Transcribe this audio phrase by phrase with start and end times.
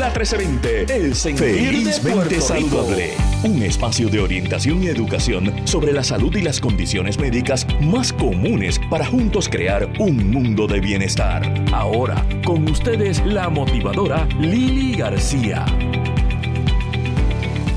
[0.00, 3.10] La 1320, el sentir de saludable.
[3.44, 8.80] Un espacio de orientación y educación sobre la salud y las condiciones médicas más comunes
[8.88, 11.42] para juntos crear un mundo de bienestar.
[11.70, 15.66] Ahora, con ustedes la motivadora Lili García.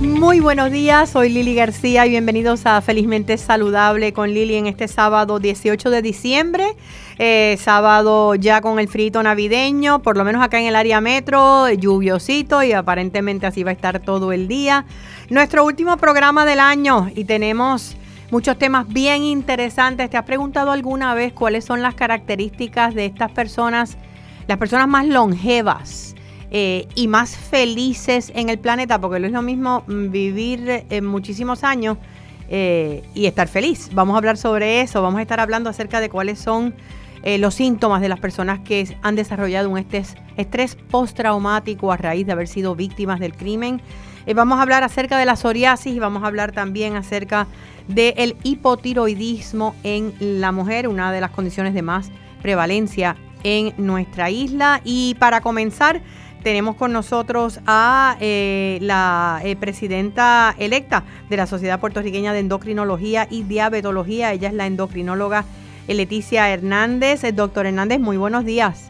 [0.04, 4.90] Muy buenos días, soy Lili García y bienvenidos a Felizmente Saludable con Lili en este
[4.90, 6.76] sábado 18 de diciembre.
[7.20, 11.70] Eh, sábado ya con el frito navideño, por lo menos acá en el área metro,
[11.70, 14.84] lluviosito y aparentemente así va a estar todo el día.
[15.30, 17.96] Nuestro último programa del año y tenemos
[18.30, 20.10] muchos temas bien interesantes.
[20.10, 23.98] ¿Te has preguntado alguna vez cuáles son las características de estas personas,
[24.48, 26.13] las personas más longevas?
[26.56, 31.64] Eh, y más felices en el planeta, porque no es lo mismo vivir eh, muchísimos
[31.64, 31.98] años
[32.48, 33.90] eh, y estar feliz.
[33.92, 36.76] Vamos a hablar sobre eso, vamos a estar hablando acerca de cuáles son
[37.40, 42.34] los síntomas de las personas que han desarrollado un estrés, estrés postraumático a raíz de
[42.34, 43.82] haber sido víctimas del crimen.
[44.36, 47.48] vamos a hablar acerca de la psoriasis y vamos a hablar también acerca
[47.88, 54.82] del hipotiroidismo en la mujer, una de las condiciones de más prevalencia en nuestra isla.
[54.84, 56.02] Y para comenzar,
[56.44, 63.28] tenemos con nosotros a eh, la eh, presidenta electa de la Sociedad Puertorriqueña de Endocrinología
[63.30, 64.34] y Diabetología.
[64.34, 65.46] Ella es la endocrinóloga
[65.88, 67.24] eh, Leticia Hernández.
[67.34, 68.90] Doctor Hernández, muy buenos días.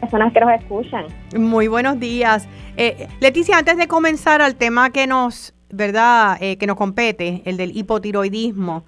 [0.00, 1.06] Personas que nos escuchan.
[1.36, 2.48] Muy buenos días.
[3.20, 6.38] Leticia, antes de comenzar al tema que nos, ¿verdad?
[6.40, 8.84] que nos compete, el del hipotiroidismo,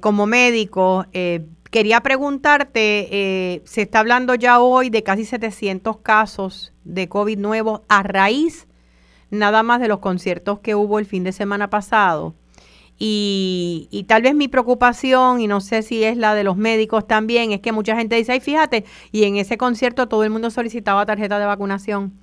[0.00, 1.04] como médico,
[1.70, 7.82] Quería preguntarte, eh, se está hablando ya hoy de casi 700 casos de COVID nuevos
[7.88, 8.66] a raíz
[9.30, 12.34] nada más de los conciertos que hubo el fin de semana pasado.
[13.00, 17.52] Y, tal vez mi preocupación, y no sé si es la de los médicos también,
[17.52, 21.06] es que mucha gente dice, ay, fíjate, y en ese concierto todo el mundo solicitaba
[21.06, 22.14] tarjeta de vacunación.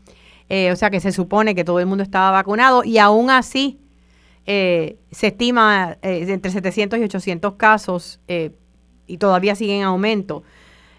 [0.50, 3.80] Eh, o sea que se supone que todo el mundo estaba vacunado y aún así
[4.46, 8.20] eh, se estima entre 700 y 800 casos
[9.08, 10.44] y todavía sigue en aumento.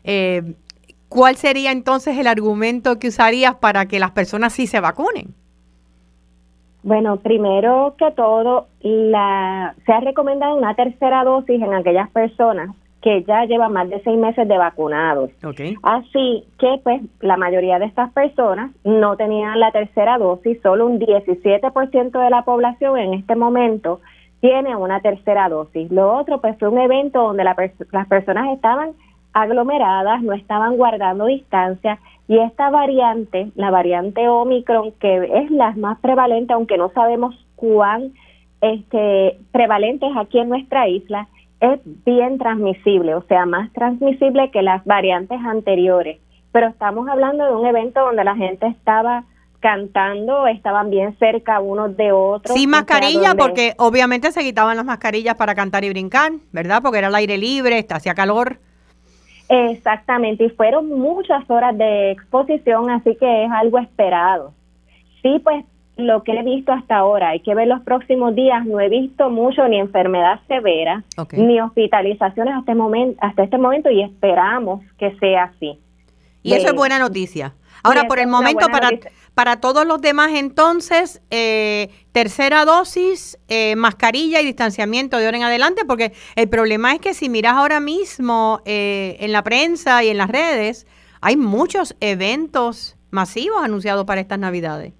[0.05, 0.55] Eh,
[1.09, 5.35] ¿Cuál sería entonces el argumento que usarías para que las personas sí se vacunen?
[6.83, 12.71] Bueno, primero que todo, la, se ha recomendado una tercera dosis en aquellas personas
[13.03, 15.31] que ya llevan más de seis meses de vacunados.
[15.83, 20.99] Así que, pues, la mayoría de estas personas no tenían la tercera dosis, solo un
[20.99, 24.01] 17% de la población en este momento
[24.41, 25.91] tiene una tercera dosis.
[25.91, 28.93] Lo otro, pues fue un evento donde las personas estaban
[29.33, 31.99] aglomeradas, no estaban guardando distancia
[32.29, 38.13] y esta variante, la variante Omicron, que es la más prevalente, aunque no sabemos cuán
[38.61, 41.29] este, prevalente es aquí en nuestra isla,
[41.61, 46.19] es bien transmisible, o sea, más transmisible que las variantes anteriores.
[46.51, 49.25] Pero estamos hablando de un evento donde la gente estaba
[49.61, 52.57] cantando, estaban bien cerca unos de otros.
[52.57, 56.81] Sin mascarilla, porque obviamente se quitaban las mascarillas para cantar y brincar, ¿verdad?
[56.83, 58.59] Porque era el aire libre, hacía calor.
[59.49, 64.53] Exactamente, y fueron muchas horas de exposición, así que es algo esperado.
[65.23, 65.65] Sí, pues
[65.97, 69.31] lo que he visto hasta ahora, hay que ver los próximos días, no he visto
[69.31, 75.17] mucho ni enfermedad severa, ni hospitalizaciones hasta, este momento, hasta este momento y esperamos que
[75.19, 75.79] sea así.
[76.43, 77.55] Y eso es buena noticia.
[77.83, 78.91] Ahora, por el momento, para,
[79.37, 85.43] para todos los demás, entonces, eh, tercera dosis, eh, mascarilla y distanciamiento de ahora en
[85.43, 90.09] adelante, porque el problema es que si miras ahora mismo eh, en la prensa y
[90.09, 90.87] en las redes,
[91.21, 94.95] hay muchos eventos masivos anunciados para estas Navidades.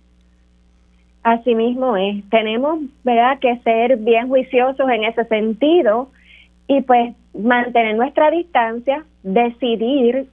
[1.23, 2.23] Así mismo es.
[2.29, 6.11] Tenemos, ¿verdad?, que ser bien juiciosos en ese sentido
[6.69, 10.29] y pues mantener nuestra distancia, decidir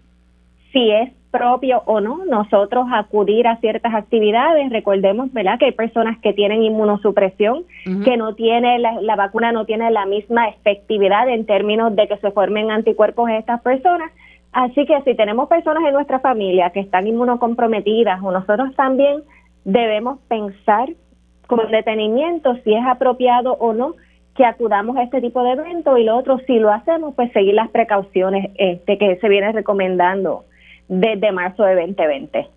[0.74, 4.70] si es propio o no, nosotros acudir a ciertas actividades.
[4.70, 7.64] Recordemos, ¿verdad?, que hay personas que tienen inmunosupresión,
[8.06, 12.32] que no tiene, la, vacuna no tiene la misma efectividad en términos de que se
[12.32, 14.12] formen anticuerpos en estas personas.
[14.52, 19.24] Así que si tenemos personas en nuestra familia que están inmunocomprometidas o nosotros también
[19.66, 20.90] debemos pensar
[21.48, 23.96] con detenimiento si es apropiado o no
[24.36, 27.56] que acudamos a este tipo de evento y lo otro, si lo hacemos, pues seguir
[27.56, 30.46] las precauciones este, que se viene recomendando
[31.00, 32.50] desde marzo de 2020.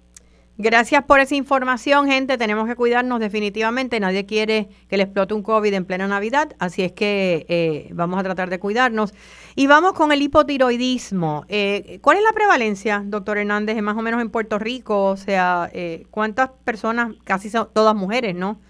[0.59, 2.38] Gracias por esa información, gente.
[2.38, 4.00] Tenemos que cuidarnos definitivamente.
[4.00, 8.19] Nadie quiere que le explote un COVID en plena Navidad, así es que eh, vamos
[8.19, 9.12] a tratar de cuidarnos.
[9.55, 11.44] Y vamos con el hipotiroidismo.
[11.49, 15.05] Eh, ¿Cuál es la prevalencia, doctor Hernández, más o menos en Puerto Rico?
[15.05, 18.61] O sea, eh, ¿cuántas personas, casi son todas mujeres, ¿no?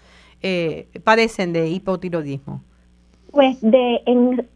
[1.03, 2.63] padecen de hipotiroidismo?
[3.31, 4.01] Pues de,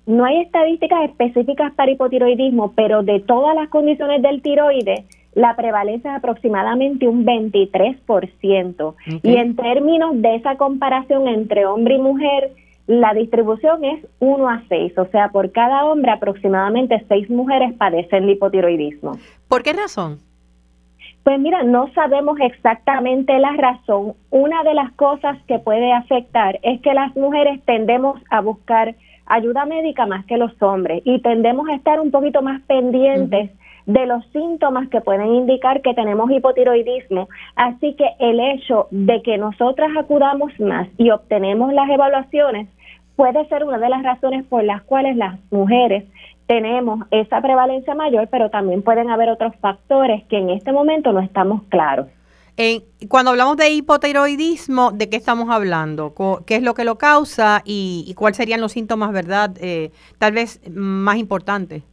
[0.06, 6.12] no hay estadísticas específicas para hipotiroidismo, pero de todas las condiciones del tiroides, la prevalencia
[6.12, 8.96] es aproximadamente un 23%.
[9.24, 12.52] Y en términos de esa comparación entre hombre y mujer,
[12.88, 18.30] la distribución es 1 a 6, o sea, por cada hombre aproximadamente 6 mujeres padecen
[18.30, 19.18] hipotiroidismo.
[19.48, 20.20] ¿Por qué razón?
[21.24, 24.14] Pues mira, no sabemos exactamente la razón.
[24.32, 28.96] Una de las cosas que puede afectar es que las mujeres tendemos a buscar
[29.28, 33.52] ayuda médica más que los hombres y tendemos a estar un poquito más pendientes
[33.86, 37.30] de los síntomas que pueden indicar que tenemos hipotiroidismo.
[37.56, 42.68] Así que el hecho de que nosotras acudamos más y obtenemos las evaluaciones
[43.16, 46.06] puede ser una de las razones por las cuales las mujeres
[46.48, 51.20] tenemos esa prevalencia mayor, pero también pueden haber otros factores que en este momento no
[51.20, 52.08] estamos claros.
[53.08, 56.14] cuando hablamos de hipotiroidismo, ¿de qué estamos hablando?
[56.46, 60.60] ¿Qué es lo que lo causa y, cuáles serían los síntomas, verdad, eh, tal vez
[60.70, 61.84] más importantes?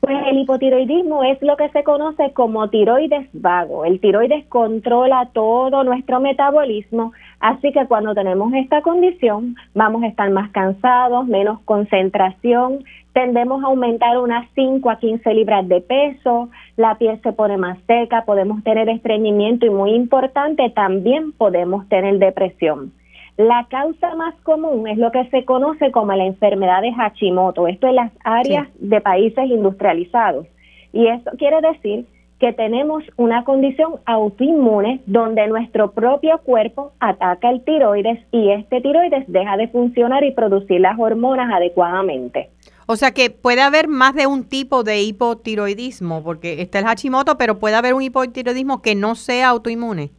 [0.00, 3.84] Pues el hipotiroidismo es lo que se conoce como tiroides vago.
[3.84, 10.30] El tiroides controla todo nuestro metabolismo, así que cuando tenemos esta condición vamos a estar
[10.30, 16.96] más cansados, menos concentración, tendemos a aumentar unas 5 a 15 libras de peso, la
[16.96, 22.92] piel se pone más seca, podemos tener estreñimiento y muy importante, también podemos tener depresión.
[23.36, 27.86] La causa más común es lo que se conoce como la enfermedad de Hashimoto, esto
[27.86, 30.46] en las áreas de países industrializados.
[30.92, 32.06] Y eso quiere decir
[32.38, 39.24] que tenemos una condición autoinmune donde nuestro propio cuerpo ataca el tiroides y este tiroides
[39.26, 42.50] deja de funcionar y producir las hormonas adecuadamente.
[42.86, 47.36] O sea que puede haber más de un tipo de hipotiroidismo, porque está el Hashimoto,
[47.36, 50.10] pero puede haber un hipotiroidismo que no sea autoinmune.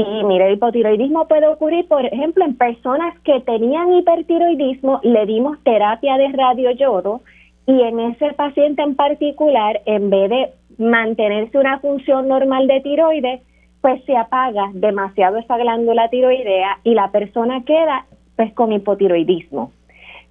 [0.00, 5.58] Sí, mire, el hipotiroidismo puede ocurrir, por ejemplo, en personas que tenían hipertiroidismo, le dimos
[5.62, 7.20] terapia de radioyodo
[7.66, 13.42] y en ese paciente en particular, en vez de mantenerse una función normal de tiroides,
[13.82, 18.06] pues se apaga demasiado esa glándula tiroidea y la persona queda
[18.36, 19.72] pues con hipotiroidismo.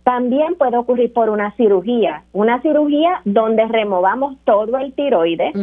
[0.04, 5.54] También puede ocurrir por una cirugía, una cirugía donde removamos todo el tiroides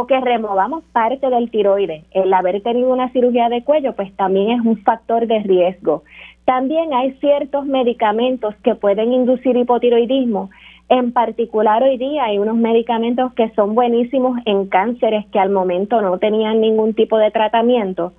[0.00, 2.04] o que removamos parte del tiroides.
[2.12, 6.02] El haber tenido una cirugía de cuello, pues también es un factor de riesgo.
[6.44, 10.50] También hay ciertos medicamentos que pueden inducir hipotiroidismo.
[10.88, 16.02] En particular hoy día hay unos medicamentos que son buenísimos en cánceres que al momento
[16.02, 18.12] no tenían ningún tipo de tratamiento,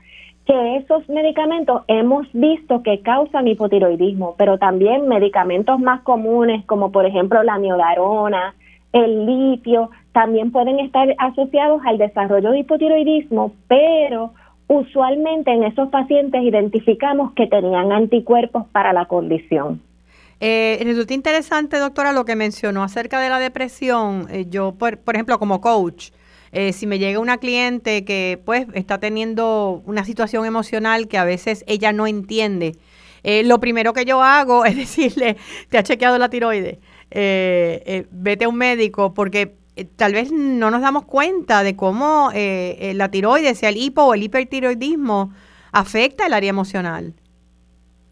[0.45, 7.05] que esos medicamentos hemos visto que causan hipotiroidismo, pero también medicamentos más comunes como por
[7.05, 8.55] ejemplo la miodarona,
[8.95, 14.33] el litio, también pueden estar asociados al desarrollo de hipotiroidismo, pero
[14.67, 19.81] usualmente en esos pacientes identificamos que tenían anticuerpos para la condición.
[20.39, 24.27] Eh, resulta interesante, doctora, lo que mencionó acerca de la depresión.
[24.31, 26.11] Eh, yo, por, ejemplo, como coach,
[26.53, 31.25] eh, si me llega una cliente que pues está teniendo una situación emocional que a
[31.25, 32.73] veces ella no entiende,
[33.25, 35.35] eh, lo primero que yo hago es decirle,
[35.69, 36.77] te ha chequeado la tiroides,
[37.09, 42.77] vete a un médico porque eh, tal vez no nos damos cuenta de cómo eh,
[42.79, 45.31] eh, la tiroides, sea el hipo o el hipertiroidismo,
[45.71, 47.13] afecta el área emocional.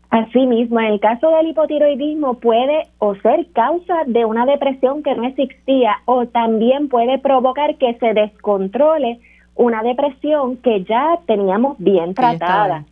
[0.09, 5.25] Asimismo, en el caso del hipotiroidismo puede o ser causa de una depresión que no
[5.25, 9.19] existía o también puede provocar que se descontrole
[9.55, 12.85] una depresión que ya teníamos bien tratada.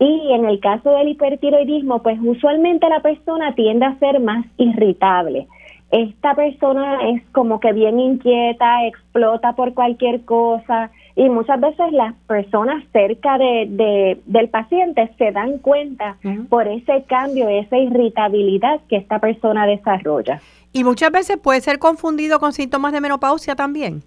[0.00, 5.46] Y en el caso del hipertiroidismo, pues usualmente la persona tiende a ser más irritable
[5.90, 12.14] esta persona es como que bien inquieta, explota por cualquier cosa y muchas veces las
[12.26, 16.16] personas cerca de, del paciente se dan cuenta
[16.48, 20.40] por ese cambio, esa irritabilidad que esta persona desarrolla.
[20.72, 24.02] Y muchas veces puede ser confundido con síntomas de menopausia también.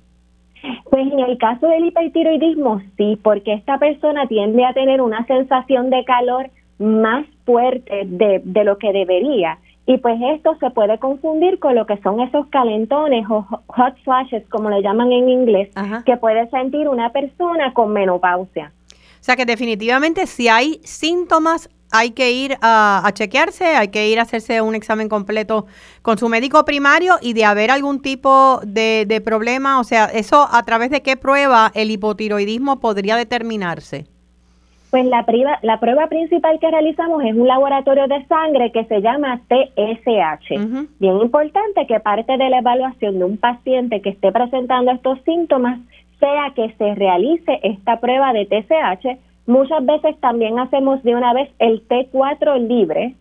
[0.89, 5.89] Pues en el caso del hipertiroidismo sí, porque esta persona tiende a tener una sensación
[5.89, 11.59] de calor más fuerte de, de lo que debería y pues esto se puede confundir
[11.59, 15.69] con lo que son esos calentones o hot flashes, como le llaman en inglés,
[16.05, 18.73] que puede sentir una persona con menopausia.
[18.91, 24.19] O sea que definitivamente si hay síntomas hay que ir a, chequearse, hay que ir
[24.19, 25.67] a hacerse un examen completo
[26.01, 30.49] con su médico primario y de haber algún tipo de, de problema, o sea, eso
[30.51, 34.05] a través de qué prueba el hipotiroidismo podría determinarse.
[34.89, 35.25] Pues la,
[35.63, 40.49] la prueba principal que realizamos es un laboratorio de sangre que se llama TSH.
[40.99, 45.79] Bien importante que parte de la evaluación de un paciente que esté presentando estos síntomas
[46.19, 49.19] sea que se realice esta prueba de TSH.
[49.45, 53.15] Muchas veces también hacemos de una vez el T4 libre,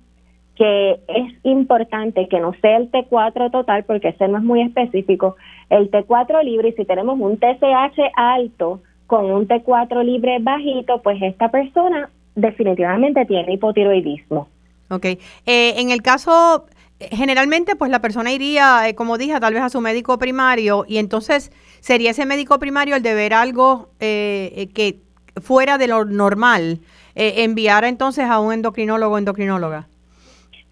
[0.55, 5.37] que es importante que no sea el T4 total, porque ese no es muy específico,
[5.69, 11.21] el T4 libre, y si tenemos un TSH alto con un T4 libre bajito, pues
[11.23, 14.49] esta persona definitivamente tiene hipotiroidismo.
[14.91, 15.05] Ok.
[15.05, 16.67] Eh, en el caso,
[16.99, 20.99] generalmente, pues la persona iría, eh, como dije, tal vez a su médico primario, y
[20.99, 25.01] entonces sería ese médico primario el de ver algo eh, que
[25.41, 26.81] fuera de lo normal,
[27.15, 29.87] enviar entonces a un endocrinólogo o endocrinóloga.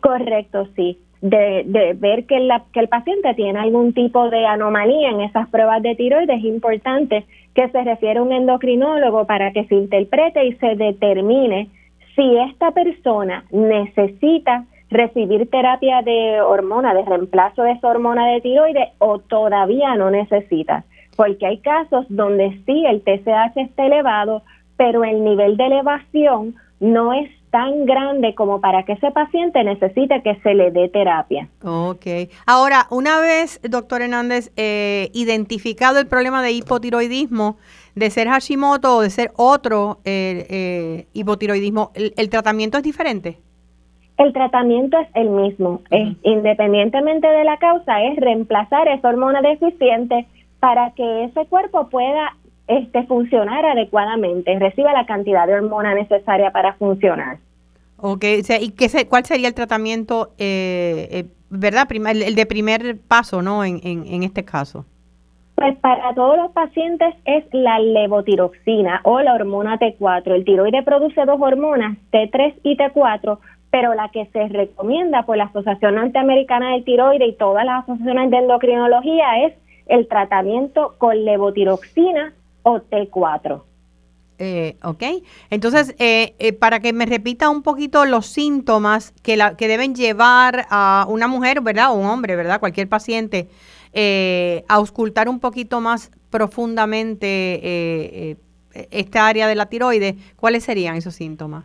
[0.00, 0.99] Correcto, sí.
[1.26, 5.49] De, de ver que, la, que el paciente tiene algún tipo de anomalía en esas
[5.49, 10.45] pruebas de tiroides, es importante que se refiere a un endocrinólogo para que se interprete
[10.45, 11.71] y se determine
[12.14, 18.90] si esta persona necesita recibir terapia de hormona, de reemplazo de esa hormona de tiroides
[18.99, 20.85] o todavía no necesita.
[21.16, 24.43] Porque hay casos donde sí el TSH está elevado,
[24.76, 30.23] pero el nivel de elevación no es tan grande como para que ese paciente necesite
[30.23, 31.46] que se le dé terapia.
[31.62, 32.04] Ok.
[32.46, 37.56] Ahora, una vez, doctor Hernández, eh, identificado el problema de hipotiroidismo,
[37.94, 43.38] de ser Hashimoto o de ser otro eh, eh, hipotiroidismo, ¿el, tratamiento es diferente?
[44.18, 45.80] El tratamiento es el mismo.
[46.25, 50.26] independientemente de la causa, es reemplazar esa hormona deficiente
[50.58, 52.34] para que ese cuerpo pueda
[52.66, 57.38] este, funcionar adecuadamente, reciba la cantidad de hormona necesaria para funcionar.
[57.97, 58.25] Ok,
[58.61, 63.64] ¿y qué cuál sería el tratamiento, eh, eh verdad, el, de primer paso, ¿no?
[63.64, 64.85] En, en, este caso.
[65.54, 70.35] Pues para todos los pacientes es la levotiroxina o la hormona T4.
[70.35, 73.38] El tiroide produce dos hormonas, T3 y T4,
[73.71, 78.30] pero la que se recomienda por la Asociación Norteamericana del Tiroide y todas las asociaciones
[78.30, 79.54] de endocrinología es
[79.87, 82.33] el tratamiento con levotiroxina
[82.64, 83.62] o T4.
[84.38, 85.02] Eh, ok,
[85.50, 89.94] entonces eh, eh, para que me repita un poquito los síntomas que, la, que deben
[89.94, 91.92] llevar a una mujer, ¿verdad?
[91.92, 92.59] O un hombre, ¿verdad?
[92.59, 93.49] Cualquier paciente,
[93.97, 98.37] a auscultar un poquito más profundamente
[98.90, 101.64] esta área de la tiroides, ¿cuáles serían esos síntomas?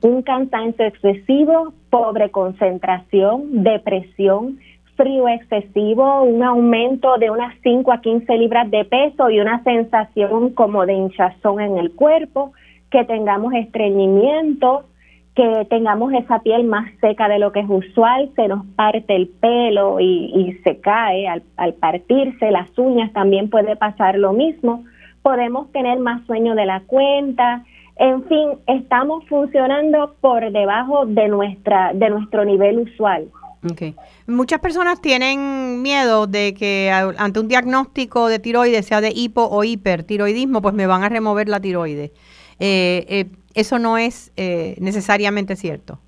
[0.00, 4.60] Un cansancio excesivo, pobre concentración, depresión,
[4.96, 10.50] frío excesivo, un aumento de unas 5 a 15 libras de peso y una sensación
[10.50, 12.52] como de hinchazón en el cuerpo,
[12.90, 14.84] que tengamos estreñimiento,
[15.34, 19.28] que tengamos esa piel más seca de lo que es usual, se nos parte el
[19.28, 24.84] pelo y, se cae al, al, partirse, las uñas también puede pasar lo mismo,
[25.22, 27.64] podemos tener más sueño de la cuenta,
[27.96, 33.28] en fin, estamos funcionando por debajo de nuestra de nuestro nivel usual.
[34.26, 39.64] Muchas personas tienen miedo de que ante un diagnóstico de tiroides, sea de hipo o
[39.64, 42.10] hipertiroidismo, pues me van a remover la tiroides.
[42.58, 45.98] Eh, eh, eso no es eh, necesariamente cierto.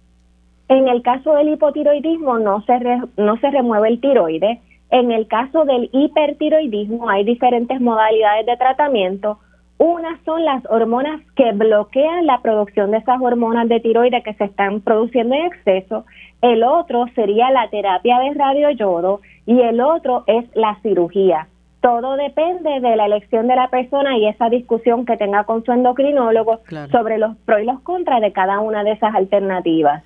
[0.69, 2.79] En el caso del hipotiroidismo no se,
[3.17, 4.59] no se remueve el tiroides.
[4.91, 9.39] En el caso del hipertiroidismo hay diferentes modalidades de tratamiento.
[9.79, 14.45] Unas son las hormonas que bloquean la producción de esas hormonas de tiroides que se
[14.45, 16.05] están produciendo en exceso
[16.43, 21.49] el otro sería la terapia de radioyodo y el otro es la cirugía.
[21.81, 25.73] Todo depende de la elección de la persona y esa discusión que tenga con su
[25.73, 30.03] endocrinólogo sobre los pros y los contras de cada una de esas alternativas.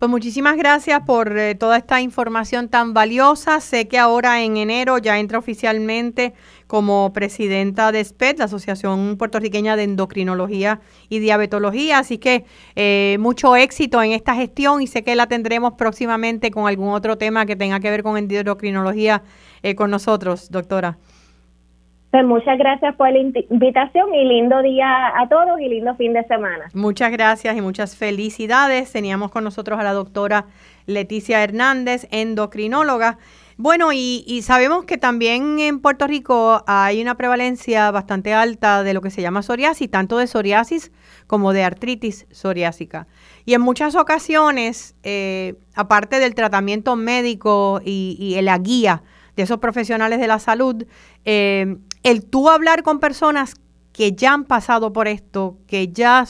[0.00, 3.60] Pues muchísimas gracias por eh, toda esta información tan valiosa.
[3.60, 6.32] Sé que ahora en enero ya entra oficialmente
[6.66, 10.80] como presidenta de SPED, la Asociación Puertorriqueña de Endocrinología
[11.10, 11.98] y Diabetología.
[11.98, 16.66] Así que eh, mucho éxito en esta gestión y sé que la tendremos próximamente con
[16.66, 19.22] algún otro tema que tenga que ver con endocrinología
[19.62, 20.96] eh, con nosotros, doctora.
[22.10, 26.24] Pues muchas gracias por la invitación y lindo día a todos y lindo fin de
[26.24, 26.68] semana.
[26.74, 28.90] Muchas gracias y muchas felicidades.
[28.90, 30.46] Teníamos con nosotros a la doctora
[30.86, 33.18] Leticia Hernández, endocrinóloga.
[33.56, 39.02] Bueno, y, sabemos que también en Puerto Rico hay una prevalencia bastante alta de lo
[39.02, 40.90] que se llama psoriasis, tanto de psoriasis
[41.28, 43.06] como de artritis psoriásica.
[43.44, 49.02] Y en muchas ocasiones, eh, aparte del tratamiento médico y, y la guía
[49.36, 50.86] de esos profesionales de la salud,
[51.24, 53.54] eh, el tú hablar con personas
[53.92, 56.24] que ya han pasado por esto, que ya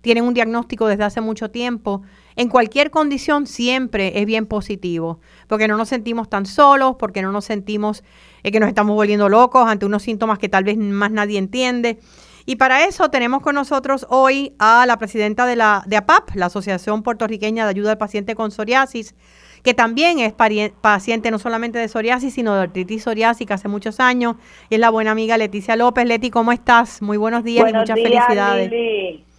[0.00, 2.02] tienen un diagnóstico desde hace mucho tiempo,
[2.36, 7.32] en cualquier condición siempre es bien positivo, porque no nos sentimos tan solos, porque no
[7.32, 8.02] nos sentimos
[8.42, 11.98] eh, que nos estamos volviendo locos ante unos síntomas que tal vez más nadie entiende.
[12.44, 16.46] Y para eso tenemos con nosotros hoy a la presidenta de la de APAP, la
[16.46, 19.14] Asociación Puertorriqueña de Ayuda al Paciente con Psoriasis,
[19.62, 24.36] que también es paciente no solamente de psoriasis, sino de artritis psoriásica hace muchos años.
[24.68, 26.04] Y es la buena amiga Leticia López.
[26.04, 27.00] Leti, ¿cómo estás?
[27.00, 28.72] Muy buenos días y muchas felicidades.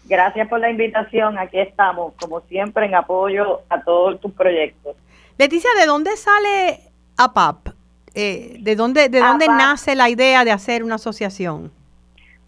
[0.06, 1.38] Gracias por la invitación.
[1.38, 4.96] Aquí estamos, como siempre, en apoyo a todos tus proyectos.
[5.38, 6.80] Leticia, ¿de dónde sale
[7.18, 7.70] APAP?
[8.14, 11.72] Eh, ¿De dónde, de dónde nace la idea de hacer una asociación?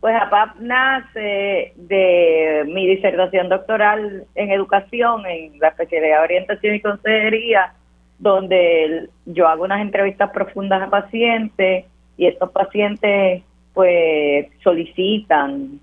[0.06, 6.80] Pues APAP nace de mi disertación doctoral en educación, en la especialidad de orientación y
[6.80, 7.74] consejería,
[8.20, 11.86] donde yo hago unas entrevistas profundas a pacientes
[12.18, 13.42] y estos pacientes
[13.74, 15.80] pues solicitan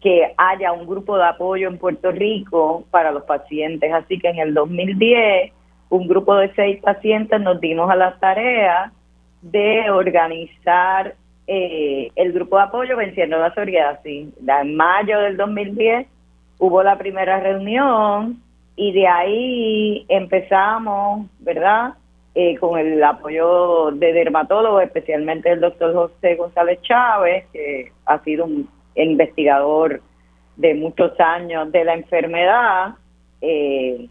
[0.00, 3.92] que haya un grupo de apoyo en Puerto Rico para los pacientes.
[3.92, 5.52] Así que en el 2010,
[5.90, 8.90] un grupo de seis pacientes nos dimos a la tarea
[9.42, 11.14] de organizar
[11.46, 14.28] eh, el grupo de apoyo Venciendo la Psoriasis.
[14.46, 16.06] En mayo del 2010
[16.58, 18.42] hubo la primera reunión
[18.76, 21.94] y de ahí empezamos, ¿verdad?
[22.34, 28.44] Eh, con el apoyo de dermatólogos, especialmente el doctor José González Chávez, que ha sido
[28.44, 30.00] un investigador
[30.56, 32.94] de muchos años de la enfermedad
[33.40, 34.08] eh,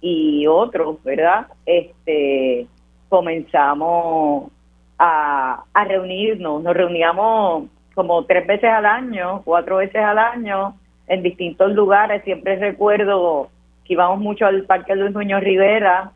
[0.00, 1.48] y otros, ¿verdad?
[1.64, 2.66] Este,
[3.08, 4.52] comenzamos
[4.98, 10.74] a, reunirnos, nos reuníamos como tres veces al año, cuatro veces al año
[11.06, 12.22] en distintos lugares.
[12.24, 13.48] Siempre recuerdo
[13.84, 16.12] que íbamos mucho al Parque Luis Muñoz Rivera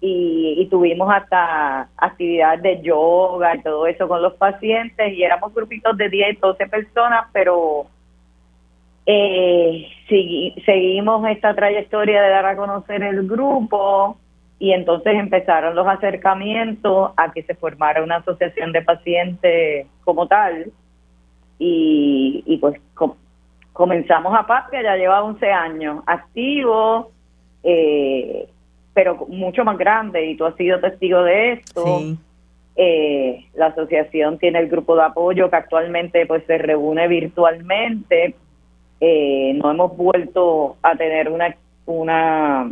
[0.00, 5.12] y, tuvimos hasta actividades de yoga y todo eso con los pacientes.
[5.12, 7.86] Y éramos grupitos de 10, 12 personas, pero
[9.06, 9.88] eh,
[10.64, 14.16] seguimos esta trayectoria de dar a conocer el grupo
[14.60, 20.70] y entonces empezaron los acercamientos a que se formara una asociación de pacientes como tal
[21.58, 22.80] y, y pues
[23.72, 27.10] comenzamos a paz que ya lleva 11 años activo
[27.62, 28.48] eh,
[28.92, 31.84] pero mucho más grande y tú has sido testigo de esto.
[32.76, 38.34] Eh, la asociación tiene el grupo de apoyo que actualmente pues se reúne virtualmente.
[39.00, 41.54] Eh, no hemos vuelto a tener una
[41.86, 42.70] una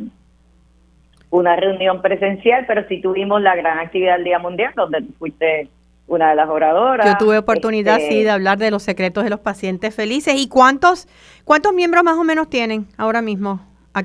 [1.30, 5.68] una reunión presencial, pero sí tuvimos la gran actividad del Día Mundial donde fuiste
[6.06, 7.06] una de las oradoras.
[7.06, 10.35] Yo tuve oportunidad sí este, de hablar de los secretos de los pacientes felices.
[10.37, 11.06] ¿Y cuántos
[11.44, 13.61] cuántos miembros más o menos tienen ahora mismo?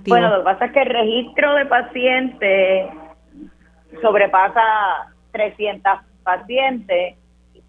[0.07, 2.87] Bueno, lo que pasa es que el registro de pacientes
[4.01, 4.61] sobrepasa
[5.31, 7.15] 300 pacientes.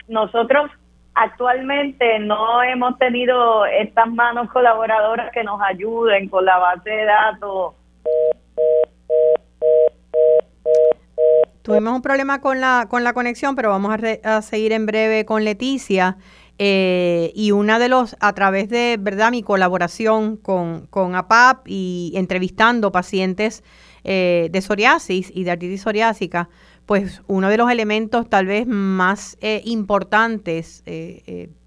[0.09, 0.71] Nosotros
[1.14, 7.75] actualmente no hemos tenido estas manos colaboradoras que nos ayuden con la base de datos.
[11.64, 15.24] Tuvimos un problema con la, con la conexión, pero vamos a, a seguir en breve
[15.24, 16.18] con Leticia.
[16.59, 22.12] Eh, y una de los, a través de, ¿verdad?, mi colaboración con, con APAP y
[22.16, 23.64] entrevistando pacientes
[24.05, 26.50] eh, de psoriasis y de artritis psoriásica,
[26.85, 30.85] pues uno de los elementos tal vez más eh, importantes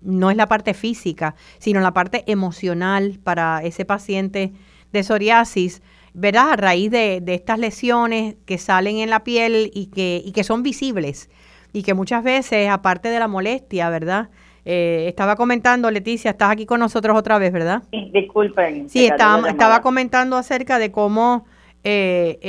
[0.01, 4.53] no es la parte física, sino la parte emocional para ese paciente
[4.93, 5.81] de psoriasis,
[6.17, 6.51] ¿verdad?
[6.51, 10.43] A raíz de, de estas lesiones que salen en la piel y que, y que
[10.43, 11.29] son visibles
[11.73, 14.29] y que muchas veces, aparte de la molestia, ¿verdad?
[14.65, 17.83] Eh, estaba comentando, Leticia, estás aquí con nosotros otra vez, ¿verdad?
[17.91, 18.89] Disculpen.
[18.89, 21.45] Sí, estaba, estaba comentando acerca de cómo
[21.83, 22.39] eh,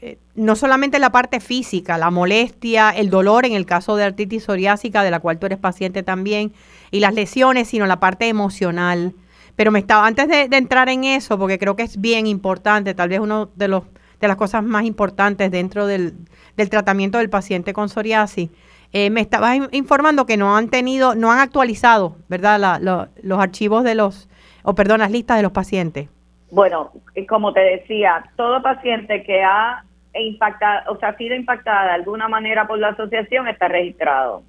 [0.00, 4.44] eh, no solamente la parte física, la molestia, el dolor en el caso de artritis
[4.44, 6.52] psoriásica, de la cual tú eres paciente también,
[6.90, 9.12] y las lesiones, sino la parte emocional.
[9.60, 13.10] Pero me estaba, antes de, entrar en eso, porque creo que es bien importante, tal
[13.10, 13.84] vez uno de los
[14.18, 16.14] de las cosas más importantes dentro del,
[16.56, 18.48] del tratamiento del paciente con psoriasis,
[18.94, 22.80] eh, me estabas informando que no han tenido, no han actualizado, ¿verdad?
[23.22, 24.30] los archivos de los,
[24.62, 26.08] o perdón, las listas de los pacientes.
[26.50, 26.92] Bueno,
[27.28, 32.28] como te decía, todo paciente que ha impactado, o sea, ha sido impactada de alguna
[32.28, 34.42] manera por la asociación está registrado.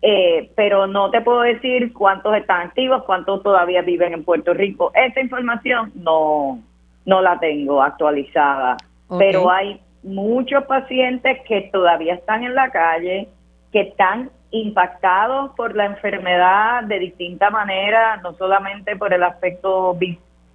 [0.00, 4.92] Eh, pero no te puedo decir cuántos están activos, cuántos todavía viven en Puerto Rico.
[4.94, 6.60] Esa información no,
[7.04, 8.76] no la tengo actualizada.
[9.18, 13.28] Pero hay muchos pacientes que todavía están en la calle,
[13.72, 19.96] que están impactados por la enfermedad de distinta manera, no solamente por el aspecto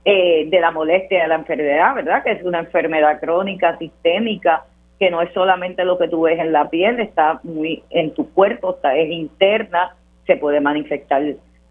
[0.05, 2.23] eh, de la molestia de la enfermedad, ¿verdad?
[2.23, 4.65] Que es una enfermedad crónica, sistémica,
[5.03, 8.31] que no es solamente lo que tú ves en la piel, está muy en tu
[8.31, 11.21] cuerpo, está, es interna, se puede manifestar.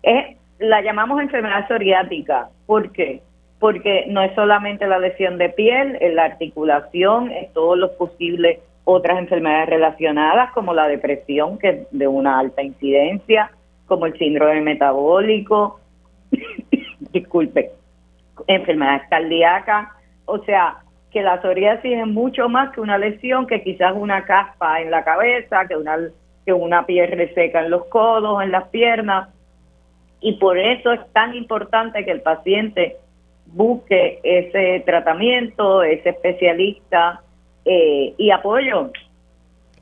[0.02, 2.50] Es, la llamamos enfermedad psoriática.
[2.66, 3.22] ¿Por qué?
[3.58, 8.58] Porque no es solamente la lesión de piel, es la articulación, es todos los posibles
[8.84, 13.50] otras enfermedades relacionadas como la depresión, que es de una alta incidencia,
[13.86, 15.80] como el síndrome metabólico,
[17.12, 17.70] disculpe,
[18.46, 19.88] enfermedades cardíacas,
[20.26, 20.81] o sea,
[21.12, 25.04] que la psoriasis es mucho más que una lesión, que quizás una caspa en la
[25.04, 25.98] cabeza, que una,
[26.44, 29.28] que una piel reseca en los codos, en las piernas,
[30.20, 32.96] y por eso es tan importante que el paciente
[33.46, 37.20] busque ese tratamiento, ese especialista
[37.64, 38.90] eh, y apoyo.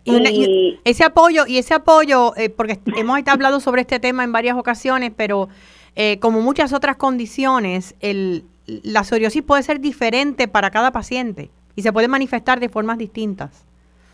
[0.03, 4.57] Y, ese apoyo, y ese apoyo, eh, porque hemos hablado sobre este tema en varias
[4.57, 5.49] ocasiones, pero
[5.95, 8.45] eh, como muchas otras condiciones, el,
[8.83, 13.67] la psoriasis puede ser diferente para cada paciente y se puede manifestar de formas distintas.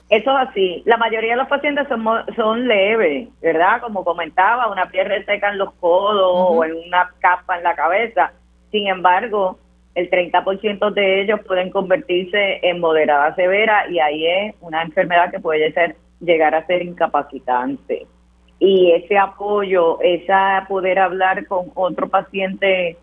[0.09, 0.83] Eso es así.
[0.87, 2.05] La mayoría de los pacientes son,
[2.37, 3.81] son leves, ¿verdad?
[3.81, 8.33] Como comentaba, una piel reseca en los codos o en una capa en la cabeza.
[8.71, 9.59] Sin embargo,
[9.97, 15.40] el 30% de ellos pueden convertirse en moderada severa y ahí es una enfermedad que
[15.40, 18.07] puede ser llegar a ser incapacitante.
[18.59, 22.97] Y ese apoyo, esa poder hablar con otro paciente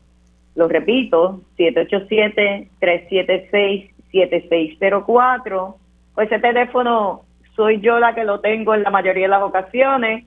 [0.54, 5.76] Lo repito, 787-376 7604.
[6.14, 7.22] Pues ese teléfono
[7.54, 10.24] soy yo la que lo tengo en la mayoría de las ocasiones,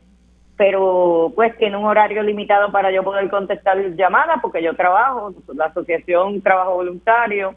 [0.61, 5.65] pero pues tiene un horario limitado para yo poder contestar llamadas porque yo trabajo, la
[5.65, 7.55] asociación trabajo voluntario,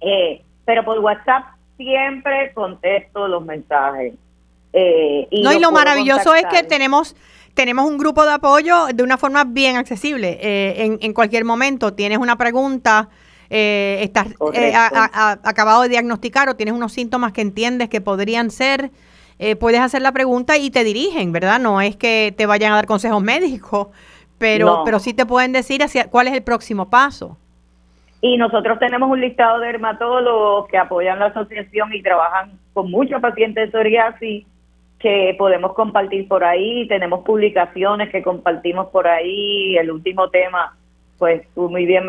[0.00, 1.44] eh, pero por WhatsApp
[1.76, 4.14] siempre contesto los mensajes.
[4.72, 7.14] Eh, y no, y lo maravilloso es que tenemos
[7.52, 10.38] tenemos un grupo de apoyo de una forma bien accesible.
[10.40, 13.10] Eh, en, en cualquier momento tienes una pregunta,
[13.50, 18.92] eh, estás eh, acabado de diagnosticar o tienes unos síntomas que entiendes que podrían ser,
[19.38, 21.58] eh, puedes hacer la pregunta y te dirigen, ¿verdad?
[21.58, 23.88] No es que te vayan a dar consejos médicos,
[24.38, 27.36] pero, pero sí te pueden decir hacia cuál es el próximo paso.
[28.20, 33.20] Y nosotros tenemos un listado de dermatólogos que apoyan la asociación y trabajan con muchos
[33.20, 34.46] pacientes de psoriasis
[34.98, 36.88] que podemos compartir por ahí.
[36.88, 39.76] Tenemos publicaciones que compartimos por ahí.
[39.76, 40.74] El último tema
[41.18, 42.04] pues tú muy bien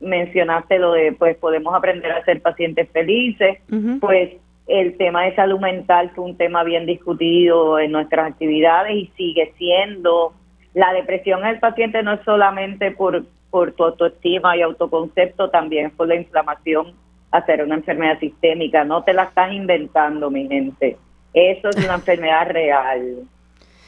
[0.00, 3.58] mencionaste lo de, pues podemos aprender a ser pacientes felices,
[4.00, 4.30] pues
[4.68, 9.52] el tema de salud mental fue un tema bien discutido en nuestras actividades y sigue
[9.56, 10.34] siendo.
[10.74, 15.86] La depresión en el paciente no es solamente por, por tu autoestima y autoconcepto, también
[15.86, 16.92] es por la inflamación
[17.30, 18.84] hacer una enfermedad sistémica.
[18.84, 20.98] No te la estás inventando, mi gente.
[21.32, 23.22] Eso es una enfermedad real.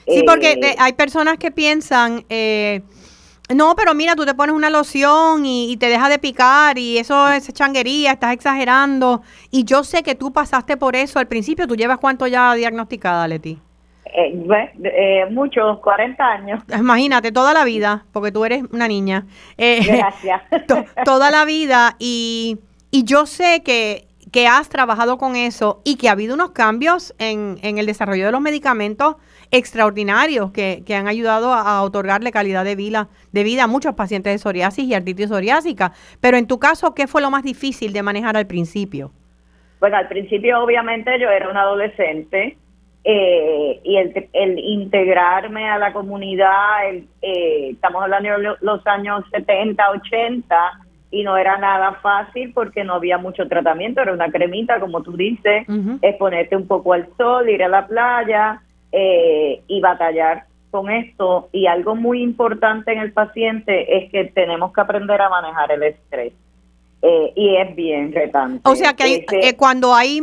[0.07, 2.25] Sí, porque eh, hay personas que piensan...
[2.31, 2.81] Eh,
[3.55, 7.29] no, pero mira, tú te pones una loción y, te deja de picar y eso
[7.29, 9.23] es changuería, estás exagerando.
[9.51, 11.67] Y yo sé que tú pasaste por eso al principio.
[11.67, 13.59] ¿Tú llevas cuánto ya diagnosticada, Leti?
[14.13, 16.63] Eh, eh, muchos, 40 años.
[16.77, 19.27] Imagínate, toda la vida, porque tú eres una niña.
[19.57, 20.43] Eh, Gracias.
[21.05, 22.59] toda la vida y,
[22.91, 27.14] y yo sé que, que has trabajado con eso y que ha habido unos cambios
[27.19, 29.16] en, en el desarrollo de los medicamentos
[29.51, 34.38] extraordinarios que, han ayudado a, otorgarle calidad de vida, de vida a muchos pacientes de
[34.38, 35.93] psoriasis y artritis psoriásica.
[36.21, 39.12] Pero en tu caso, ¿qué fue lo más difícil de manejar al principio?
[39.81, 42.57] Bueno, al principio obviamente yo era una adolescente
[43.03, 46.85] eh, y el, integrarme a la comunidad,
[47.23, 50.57] eh, estamos hablando de los años 70, 80,
[51.11, 55.16] y no era nada fácil porque no había mucho tratamiento, era una cremita, como tú
[55.16, 55.66] dices,
[56.03, 61.49] es ponerte un poco al sol, ir a la playa, eh, y batallar con esto.
[61.53, 65.83] Y algo muy importante en el paciente es que tenemos que aprender a manejar el
[65.83, 66.33] estrés.
[67.03, 68.61] Eh, y es bien retante.
[68.68, 70.20] O sea que eh, cuando hay,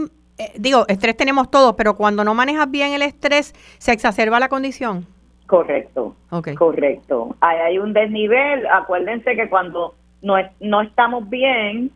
[0.56, 5.06] digo, estrés tenemos todos, pero cuando no manejas bien el estrés, se exacerba la condición.
[5.48, 6.16] Correcto.
[6.58, 7.36] Correcto.
[7.40, 8.68] Hay, hay un desnivel.
[8.68, 11.92] Acuérdense que cuando no, no estamos bien,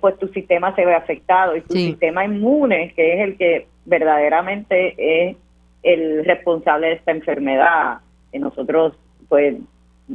[0.00, 4.94] pues tu sistema se ve afectado y tu sistema inmune, que es el que verdaderamente
[4.98, 5.36] es
[5.82, 7.98] el responsable de esta enfermedad.
[8.32, 8.94] Y nosotros,
[9.28, 9.56] pues,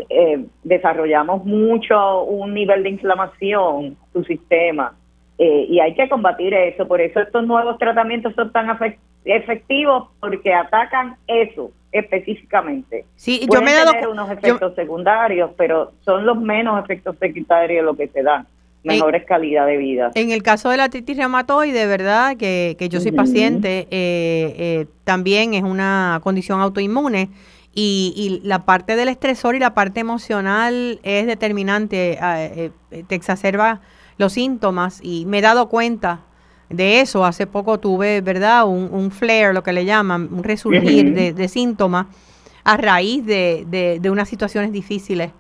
[0.09, 4.95] eh, desarrollamos mucho un nivel de inflamación, su sistema,
[5.37, 6.87] eh, y hay que combatir eso.
[6.87, 8.69] Por eso estos nuevos tratamientos son tan
[9.25, 13.05] efectivos, porque atacan eso específicamente.
[13.15, 17.83] Sí, yo me he dado tener unos efectos secundarios, pero son los menos efectos secundarios
[17.83, 18.47] lo que se dan
[18.83, 20.11] mejores calidad de vida.
[20.15, 24.85] En el caso de la artritis reumatoide, verdad, que, que yo soy paciente, eh, eh,
[25.03, 27.29] también es una condición autoinmune
[27.73, 32.71] y, y, la parte del estresor y la parte emocional es determinante, eh,
[33.07, 33.81] te exacerba
[34.17, 36.21] los síntomas y me he dado cuenta
[36.73, 37.25] de eso.
[37.25, 38.65] Hace poco tuve, ¿verdad?
[38.65, 42.07] Un, un flare, lo que le llaman, un resurgir de, síntomas
[42.63, 43.65] a raíz de,
[44.01, 45.31] de, unas situaciones difíciles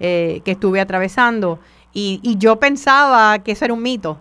[0.00, 1.58] eh, que estuve atravesando.
[1.92, 4.18] Y, y yo pensaba que eso era un mito.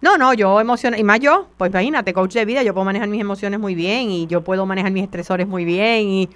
[0.00, 3.08] No, no, yo emociono, y más yo, pues imagínate, coach de vida, yo puedo manejar
[3.08, 6.28] mis emociones muy bien y yo puedo manejar mis estresores muy bien y,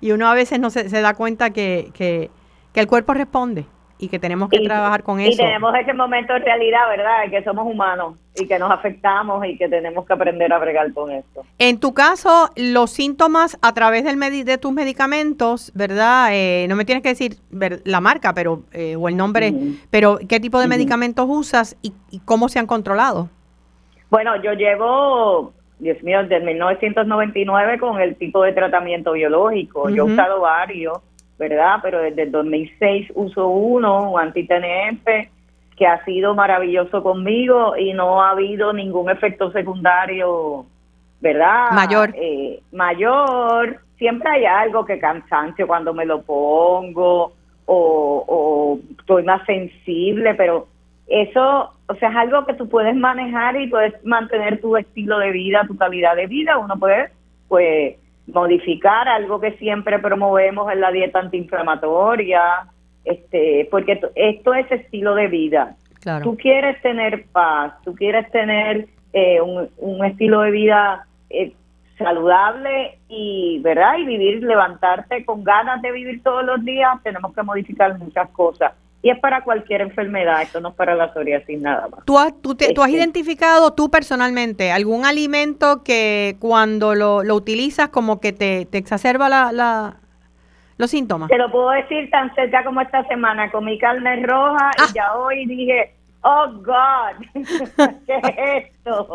[0.00, 2.30] y uno a veces no se, se da cuenta que, que,
[2.72, 3.66] que el cuerpo responde
[4.00, 5.30] y que tenemos que trabajar con eso.
[5.30, 7.30] Y tenemos ese momento de realidad, ¿verdad?
[7.30, 11.10] que somos humanos y que nos afectamos y que tenemos que aprender a bregar con
[11.10, 11.42] esto.
[11.58, 16.28] En tu caso, los síntomas a través del de tus medicamentos, ¿verdad?
[16.32, 17.36] Eh, no me tienes que decir
[17.84, 19.52] la marca pero eh, o el nombre,
[19.90, 21.92] pero ¿qué tipo de medicamentos usas y,
[22.24, 23.28] cómo se han controlado?
[24.10, 29.88] Bueno, yo llevo, Dios mío, desde 1999 con el tipo de tratamiento biológico.
[29.90, 30.98] Yo he usado varios
[31.40, 31.78] ¿verdad?
[31.82, 35.06] Pero desde el 2006 uso uno, un anti-TNF,
[35.74, 40.66] que ha sido maravilloso conmigo y no ha habido ningún efecto secundario,
[41.22, 41.70] ¿verdad?
[41.72, 42.14] Mayor.
[42.14, 43.80] Eh, mayor.
[43.96, 47.32] Siempre hay algo que cansancio cuando me lo pongo
[47.64, 50.68] o, o estoy más sensible, pero
[51.06, 55.30] eso, o sea, es algo que tú puedes manejar y puedes mantener tu estilo de
[55.30, 56.58] vida, tu calidad de vida.
[56.58, 57.10] Uno puede,
[57.48, 57.96] pues,
[58.32, 62.42] modificar algo que siempre promovemos en la dieta antiinflamatoria,
[63.04, 65.76] este, porque esto es estilo de vida.
[66.22, 71.52] Tú quieres tener paz, tú quieres tener eh, un, estilo de vida eh,
[71.98, 73.98] saludable y, ¿verdad?
[73.98, 78.72] Y vivir, levantarte con ganas de vivir todos los días, tenemos que modificar muchas cosas.
[79.02, 82.04] Y es para cualquier enfermedad, esto no es para la psoriasis nada más.
[82.04, 87.88] ¿Tú has, tú, has este identificado tú personalmente algún alimento que cuando lo, lo utilizas
[87.88, 89.96] como que te, te exacerba la, la,
[90.76, 91.30] los síntomas?
[91.30, 94.92] Te lo puedo decir tan cerca como esta semana, comí carne roja y ah.
[94.94, 97.24] ya hoy dije, Oh God,
[98.06, 99.08] ¿qué es esto?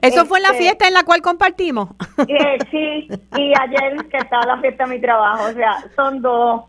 [0.00, 1.90] ¿Eso fue en la este, fiesta en la cual compartimos?
[2.26, 6.62] Eh, sí, y ayer que estaba la fiesta de mi trabajo, o sea, son dos.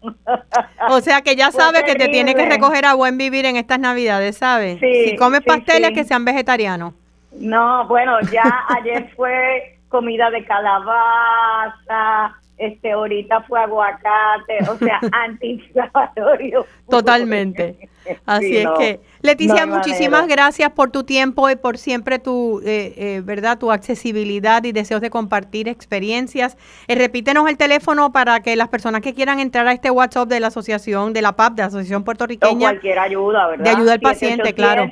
[0.89, 3.79] O sea que ya sabes que te tiene que recoger a buen vivir en estas
[3.79, 4.79] navidades, ¿sabes?
[4.79, 6.93] si comes pasteles que sean vegetarianos.
[7.31, 16.65] No, bueno, ya ayer fue comida de calabaza, este ahorita fue aguacate, o sea, antiinflamatorio.
[16.89, 17.89] Totalmente.
[18.25, 23.21] Así es que, Leticia, muchísimas gracias por tu tiempo y por siempre tu, eh, eh,
[23.23, 26.57] verdad, tu accesibilidad y deseos de compartir experiencias.
[26.87, 30.39] Eh, repítenos el teléfono para que las personas que quieran entrar a este WhatsApp de
[30.39, 32.69] la asociación, de la PAP, de la Asociación Puertorriqueña.
[32.69, 33.63] cualquier ayuda, ¿verdad?
[33.63, 34.89] De ayuda al paciente, claro.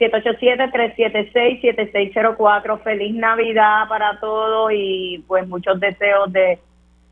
[0.00, 2.82] 787-376-7604.
[2.82, 6.58] Feliz Navidad para todos y pues muchos deseos de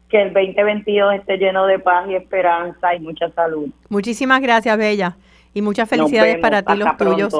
[0.08, 3.68] que el 2022 esté lleno de paz y esperanza y mucha salud.
[3.90, 5.16] Muchísimas gracias, Bella.
[5.52, 7.34] Y muchas felicidades para ti, los tuyos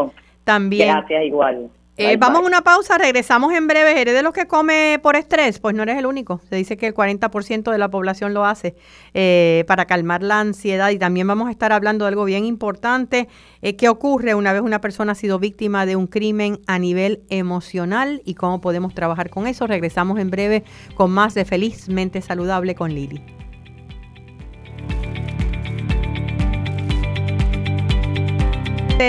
[0.45, 0.89] también.
[0.89, 1.71] Gracias, igual.
[2.01, 4.01] Eh, vamos a una pausa, regresamos en breve.
[4.01, 5.59] ¿Eres de los que come por estrés?
[5.59, 6.41] Pues no eres el único.
[6.49, 8.77] Se dice que el 40% de la población lo hace
[9.15, 10.91] eh, para calmar la ansiedad.
[10.91, 13.29] Y también vamos a estar hablando de algo bien importante.
[13.63, 17.25] Eh, ¿Qué ocurre una vez una persona ha sido víctima de un crimen a nivel
[17.31, 19.67] emocional y cómo podemos trabajar con eso?
[19.67, 20.63] Regresamos en breve
[20.95, 23.48] con más de Felizmente Saludable con Lili.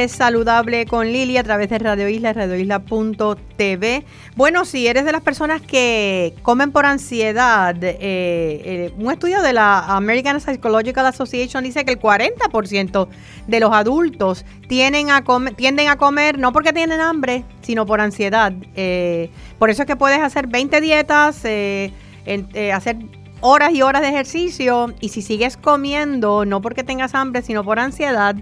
[0.08, 4.06] Saludable con Lili a través de Radio Isla, radioisla.tv.
[4.36, 9.52] Bueno, si eres de las personas que comen por ansiedad, eh, eh, un estudio de
[9.52, 13.08] la American Psychological Association dice que el 40%
[13.47, 18.54] de los adultos tienden a, comer, no porque tienen hambre, sino por ansiedad.
[18.75, 22.97] Eh, por eso es que puedes hacer 20 dietas, hacer
[23.41, 27.80] horas y horas de ejercicio y si sigues comiendo, no porque tengas hambre, sino por
[27.80, 28.36] ansiedad,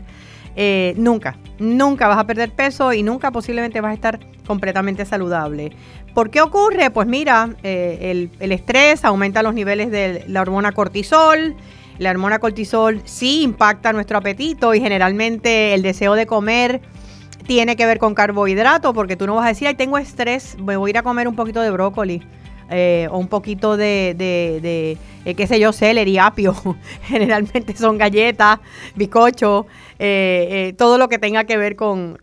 [0.59, 5.71] eh, nunca, nunca vas a perder peso y nunca posiblemente vas a estar completamente saludable.
[6.15, 6.89] ¿Por qué ocurre?
[6.89, 11.55] Pues mira, eh, el, estrés aumenta los niveles de la hormona cortisol.
[11.99, 16.81] La hormona cortisol sí impacta nuestro apetito y generalmente el deseo de comer
[17.45, 20.75] tiene que ver con carbohidratos, porque tú no vas a decir, ay, tengo estrés, me
[20.75, 22.23] voy a ir a comer un poquito de brócoli.
[22.69, 26.55] Eh, o un poquito de, de, de qué sé yo, celery, apio.
[27.03, 28.59] Generalmente son galletas,
[28.95, 29.67] bizcocho,
[29.99, 32.17] eh, eh, todo lo que tenga que ver con,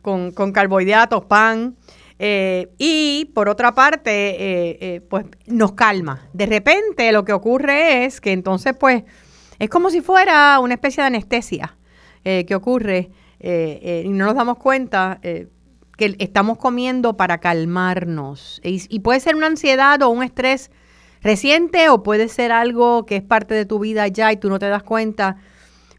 [0.53, 1.77] carbohidratos, pan.
[2.19, 6.29] Eh, y por otra parte, pues nos calma.
[6.33, 9.03] De repente lo que ocurre es que entonces pues
[9.59, 11.77] es como si fuera una especie de anestesia
[12.23, 15.21] que ocurre y no nos damos cuenta
[15.97, 18.61] que estamos comiendo para calmarnos.
[18.63, 20.71] y puede ser una ansiedad o un estrés
[21.25, 24.59] reciente o puede ser algo que es parte de tu vida ya y tú no
[24.59, 25.37] te das cuenta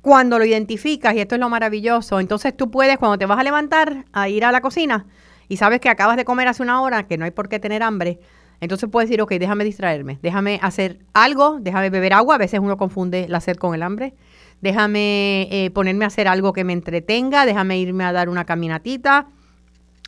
[0.05, 3.43] cuando lo identificas, y esto es lo maravilloso, entonces tú puedes, cuando te vas a
[3.43, 5.07] levantar, a ir a la cocina
[5.47, 7.81] y sabes que acabas de comer hace una hora, que no hay por qué tener
[7.81, 8.19] hambre,
[8.61, 12.77] entonces puedes decir, ok, déjame distraerme, déjame hacer algo, déjame beber agua, a veces uno
[12.77, 14.13] confunde la sed con el hambre,
[14.61, 19.29] déjame eh, ponerme a hacer algo que me entretenga, déjame irme a dar una caminatita,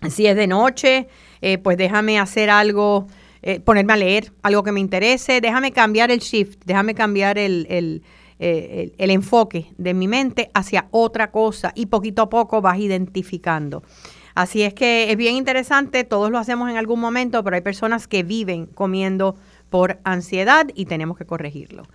[0.09, 1.07] si es de noche,
[1.41, 3.07] eh, pues déjame hacer algo,
[3.41, 7.65] eh, ponerme a leer algo que me interese, déjame cambiar el shift, déjame cambiar el,
[7.69, 8.03] el,
[8.39, 13.81] el enfoque de mi mente hacia otra cosa y poquito a poco vas identificando.
[14.35, 18.07] Así es que es bien interesante, todos lo hacemos en algún momento, pero hay personas
[18.07, 19.35] que viven comiendo
[19.71, 21.87] por ansiedad y tenemos que corregirlo.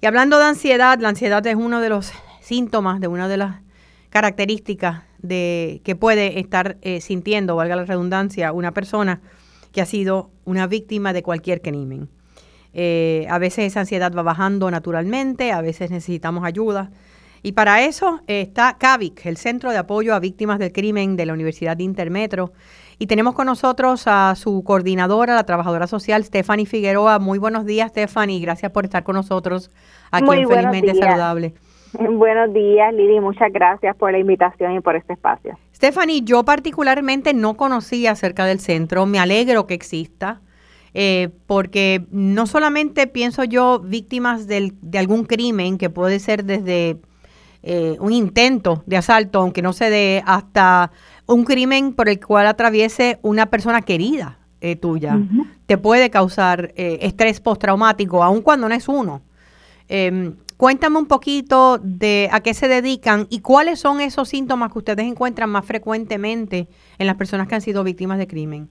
[0.00, 3.62] Y hablando de ansiedad, la ansiedad es uno de los síntomas, de una de las
[4.10, 9.20] características de que puede estar eh, sintiendo, valga la redundancia, una persona
[9.72, 12.08] que ha sido una víctima de cualquier crimen.
[12.74, 16.90] Eh, a veces esa ansiedad va bajando naturalmente, a veces necesitamos ayuda.
[17.42, 21.32] Y para eso está CAVIC, el Centro de Apoyo a Víctimas del Crimen de la
[21.32, 22.52] Universidad de Intermetro.
[22.98, 27.18] Y tenemos con nosotros a su coordinadora, la trabajadora social, Stephanie Figueroa.
[27.18, 28.40] Muy buenos días, Stephanie.
[28.40, 29.72] Gracias por estar con nosotros
[30.12, 31.54] aquí en Felizmente Saludable.
[31.98, 33.20] Buenos días, Lili.
[33.20, 35.58] Muchas gracias por la invitación y por este espacio.
[35.74, 39.06] Stephanie, yo particularmente no conocía acerca del centro.
[39.06, 40.40] Me alegro que exista.
[40.94, 46.98] Eh, porque no solamente pienso yo víctimas del, de algún crimen que puede ser desde
[47.62, 50.90] eh, un intento de asalto, aunque no se dé, hasta
[51.26, 55.18] un crimen por el cual atraviese una persona querida eh, tuya,
[55.64, 59.22] te puede causar estrés postraumático, aun cuando no es uno.
[60.62, 65.04] Cuéntame un poquito de a qué se dedican y cuáles son esos síntomas que ustedes
[65.04, 66.68] encuentran más frecuentemente
[67.00, 68.68] en las personas que han sido víctimas de crimen.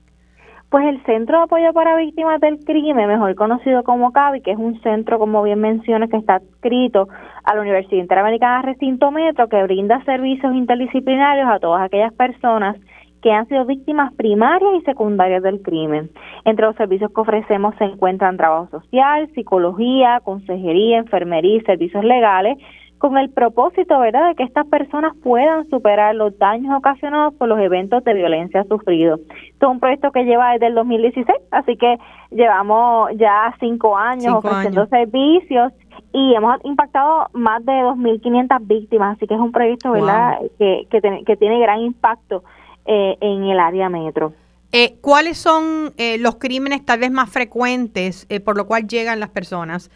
[0.69, 4.57] Pues el Centro de Apoyo para Víctimas del Crimen, mejor conocido como CAVI, que es
[4.57, 7.09] un centro, como bien menciona, que está adscrito
[7.43, 12.77] a la Universidad Interamericana Recinto Metro, que brinda servicios interdisciplinarios a todas aquellas personas
[13.21, 16.09] que han sido víctimas primarias y secundarias del crimen.
[16.45, 22.57] Entre los servicios que ofrecemos se encuentran trabajo social, psicología, consejería, enfermería y servicios legales,
[23.01, 27.59] con el propósito, ¿verdad?, de que estas personas puedan superar los daños ocasionados por los
[27.59, 29.19] eventos de violencia sufridos.
[29.53, 31.97] Esto es un proyecto que lleva desde el 2016, así que
[32.29, 35.73] llevamos ya cinco años ofreciendo servicios
[36.13, 41.37] y hemos impactado más de 2.500 víctimas, así que es un proyecto, ¿verdad?, que, que,
[41.37, 42.43] tiene gran impacto
[42.85, 44.33] eh, en el área metro.
[44.71, 49.29] Eh, ¿Cuáles son eh, los crímenes tal vez más frecuentes por lo cual llegan las
[49.29, 49.91] personas?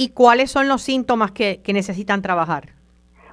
[0.00, 2.68] ¿Y cuáles son los síntomas que, necesitan trabajar?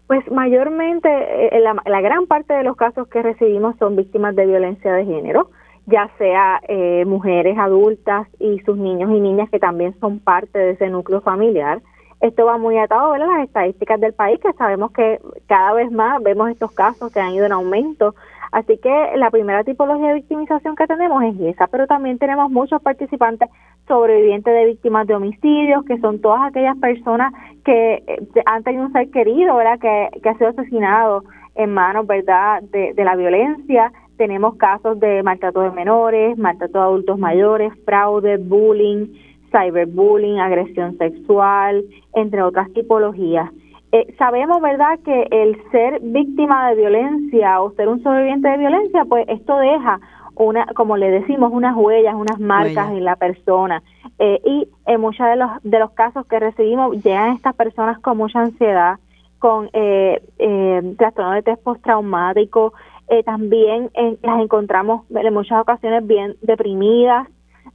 [0.08, 4.92] Pues mayormente eh, la, gran parte de los casos que recibimos son víctimas de violencia
[4.92, 5.52] de género,
[5.86, 10.72] ya sea eh, mujeres adultas y sus niños y niñas que también son parte de
[10.72, 11.82] ese núcleo familiar.
[12.20, 16.22] Esto va muy atado a las estadísticas del país, que sabemos que cada vez más
[16.24, 18.16] vemos estos casos que han ido en aumento
[18.52, 22.82] Así que la primera tipología de victimización que tenemos es esa, pero también tenemos muchos
[22.82, 23.50] participantes
[23.88, 28.94] sobrevivientes de víctimas de homicidios, que son todas aquellas personas que eh, han tenido un
[28.94, 29.80] ser querido, ¿verdad?
[29.80, 31.24] Que, que ha sido asesinado
[31.56, 33.92] en manos, ¿verdad?, de, de la violencia.
[34.18, 39.08] Tenemos casos de maltrato de menores, maltrato de adultos mayores, fraude, bullying,
[39.52, 43.50] cyberbullying, agresión sexual, entre otras tipologías.
[43.92, 49.06] Eh, sabemos, ¿verdad?, que el ser víctima de violencia o ser un sobreviviente de violencia,
[49.06, 50.00] pues esto deja
[50.36, 53.82] una, como le decimos, unas huellas, unas marcas en la persona.
[54.20, 58.18] Eh, y en muchos de los, de los casos que recibimos, llegan estas personas con
[58.18, 59.00] mucha ansiedad,
[59.40, 62.74] con eh, eh, trastorno de estrés postraumático,
[63.08, 63.92] eh, también
[64.24, 67.28] las encontramos en muchas ocasiones bien deprimidas,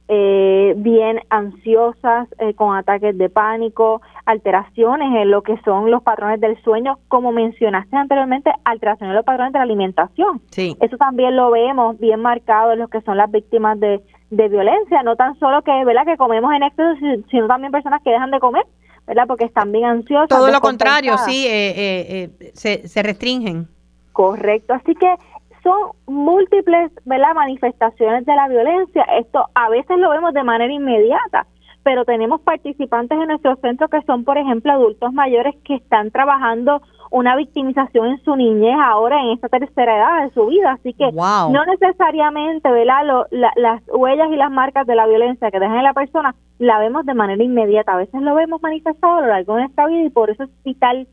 [0.07, 6.41] eh, bien ansiosas, eh, con ataques de pánico, alteraciones en lo que son los patrones
[6.41, 10.41] del sueño, como mencionaste anteriormente, alteraciones en los patrones de la alimentación.
[10.51, 10.75] Sí.
[10.81, 15.03] Eso también lo vemos bien marcado en lo que son las víctimas de, de violencia,
[15.03, 16.05] no tan solo que, ¿verdad?
[16.05, 18.65] que comemos en exceso, sino también personas que dejan de comer,
[19.07, 19.23] ¿verdad?
[19.27, 20.29] Porque están bien ansiosas.
[20.29, 23.67] Todo lo contrario, sí, eh, se, se restringen.
[24.11, 25.15] Correcto, así que
[25.63, 27.35] son múltiples ¿verdad?
[27.35, 29.03] manifestaciones de la violencia.
[29.19, 31.47] Esto a veces lo vemos de manera inmediata,
[31.83, 36.81] pero tenemos participantes en nuestro centro que son, por ejemplo, adultos mayores que están trabajando
[37.11, 40.71] una victimización en su niñez ahora en esta tercera edad de su vida.
[40.71, 43.27] Así que no necesariamente ¿verdad?
[43.31, 47.05] las huellas y las marcas de la violencia que dejan en la persona la vemos
[47.05, 47.93] de manera inmediata.
[47.93, 50.63] A veces lo vemos manifestado a lo largo de nuestra vida y por eso es
[50.63, 51.07] vital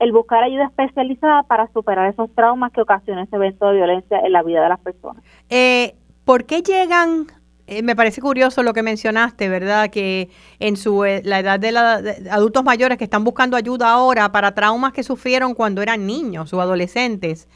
[0.00, 4.32] el buscar ayuda especializada para superar esos traumas que ocasionan ese evento de violencia en
[4.32, 5.22] la vida de las personas.
[5.50, 7.26] Eh, ¿Por qué llegan?
[7.66, 9.88] Eh, me parece curioso lo que mencionaste, ¿verdad?
[9.90, 10.28] Que
[10.58, 14.54] en su eh, la edad de, la, adultos mayores que están buscando ayuda ahora para
[14.54, 17.48] traumas que sufrieron cuando eran niños o adolescentes,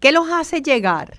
[0.00, 1.14] ¿qué los hace llegar?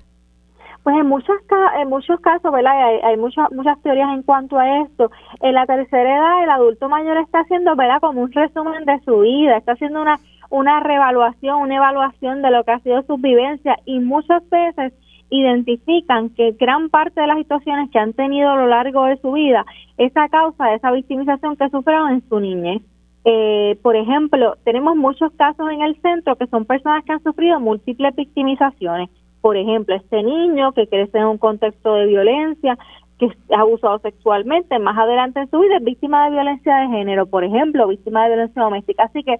[0.83, 1.35] Pues en muchos,
[1.79, 2.73] en muchos casos, ¿verdad?
[2.87, 5.09] Hay, hay muchas, muchas teorías en cuanto a esto.
[5.41, 7.99] En la tercera edad, el adulto mayor está haciendo, ¿verdad?
[7.99, 10.19] Como un resumen de su vida, está haciendo una,
[10.49, 14.93] una reevaluación, una evaluación de lo que ha sido su vivencia y muchas veces
[15.29, 19.31] identifican que gran parte de las situaciones que han tenido a lo largo de su
[19.31, 19.65] vida
[19.97, 22.81] es a causa de esa victimización que sufrieron en su niñez.
[23.27, 27.59] Eh, por ejemplo, tenemos muchos casos en el centro que son personas que han sufrido
[27.59, 29.09] múltiples victimizaciones.
[29.41, 32.77] Por ejemplo, este niño que crece en un contexto de violencia,
[33.17, 37.25] que es abusado sexualmente, más adelante en su vida es víctima de violencia de género,
[37.25, 39.03] por ejemplo, víctima de violencia doméstica.
[39.03, 39.37] Así que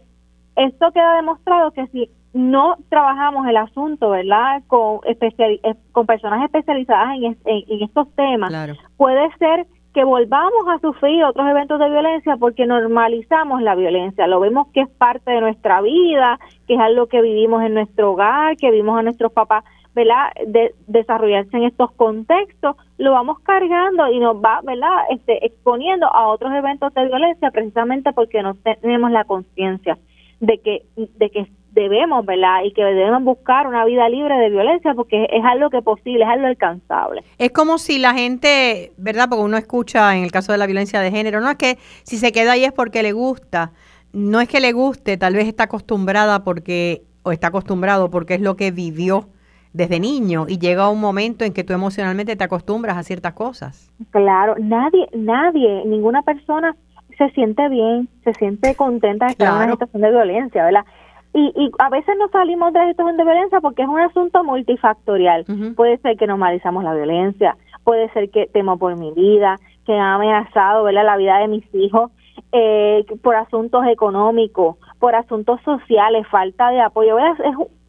[0.55, 4.61] esto queda demostrado que si no trabajamos el asunto, ¿verdad?
[4.67, 8.51] Con, especial, eh, con personas especializadas en, en, estos temas,
[8.97, 14.41] puede ser que volvamos a sufrir otros eventos de violencia porque normalizamos la violencia, lo
[14.41, 16.37] vemos que es parte de nuestra vida,
[16.67, 19.63] que es algo que vivimos en nuestro hogar, que vimos a nuestros papás
[19.95, 20.33] ¿verdad?
[20.45, 25.05] De, desarrollarse en estos contextos, lo vamos cargando y nos va, ¿verdad?
[25.09, 29.97] Este, exponiendo a otros eventos de violencia precisamente porque no tenemos la conciencia
[30.39, 32.63] de que, de que debemos, ¿verdad?
[32.63, 36.23] Y que debemos buscar una vida libre de violencia porque es algo que es posible,
[36.23, 37.23] es algo alcanzable.
[37.37, 39.27] Es como si la gente, ¿verdad?
[39.29, 42.17] Porque uno escucha en el caso de la violencia de género, no es que si
[42.17, 43.71] se queda ahí es porque le gusta,
[44.13, 48.41] no es que le guste, tal vez está acostumbrada porque, o está acostumbrado porque es
[48.41, 49.27] lo que vivió
[49.73, 53.91] desde niño y llega un momento en que tú emocionalmente te acostumbras a ciertas cosas.
[54.11, 56.77] Claro, nadie, nadie, ninguna persona
[57.17, 60.85] se siente bien, se siente contenta de estar en una situación de violencia, ¿verdad?
[61.33, 64.43] Y, y a veces no salimos de la situación de violencia porque es un asunto
[64.43, 65.45] multifactorial.
[65.75, 70.15] Puede ser que normalizamos la violencia, puede ser que temo por mi vida, que ha
[70.15, 71.05] amenazado ¿verdad?
[71.05, 72.11] la vida de mis hijos
[72.51, 77.19] eh, por asuntos económicos, por asuntos sociales, falta de apoyo.
[77.19, 77.37] Es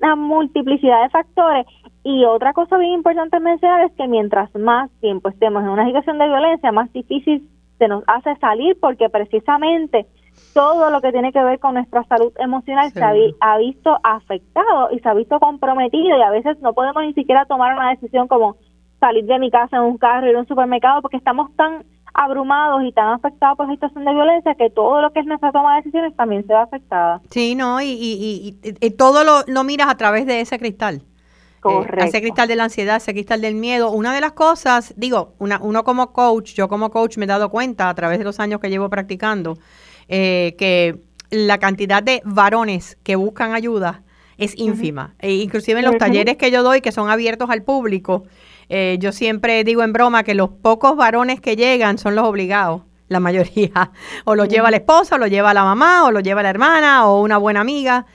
[0.01, 1.67] una multiplicidad de factores.
[2.03, 6.19] Y otra cosa bien importante mencionar es que mientras más tiempo estemos en una situación
[6.19, 7.49] de violencia, más difícil
[7.79, 10.07] se nos hace salir porque precisamente
[10.53, 14.99] todo lo que tiene que ver con nuestra salud emocional se ha, visto afectado y
[15.01, 18.57] se ha visto comprometido y a veces no podemos ni siquiera tomar una decisión como
[19.01, 22.83] salir de mi casa en un carro, ir a un supermercado porque estamos tan abrumados
[22.85, 25.73] y tan afectados por la situación de violencia que todo lo que es nuestra toma
[25.73, 27.21] de decisiones también se va afectada.
[27.31, 31.03] Sí, no, y, y, y, todo lo, lo, miras a través de ese cristal.
[31.67, 32.05] Correcto.
[32.05, 33.91] ese cristal de la ansiedad, ese cristal del miedo.
[33.91, 37.51] Una de las cosas, digo, una, uno como coach, yo como coach me he dado
[37.51, 39.59] cuenta a través de los años que llevo practicando,
[40.09, 41.01] eh, que
[41.31, 44.03] la cantidad de varones que buscan ayuda
[44.39, 45.15] es ínfima.
[45.19, 48.25] E inclusive en los talleres que yo doy, que son abiertos al público,
[48.69, 52.83] eh, yo siempre digo en broma que los pocos varones que llegan son los obligados,
[53.09, 53.93] la mayoría.
[54.25, 57.07] O los lleva la esposa, o lo lleva la mamá, o lo lleva la hermana,
[57.07, 58.07] o una buena amiga.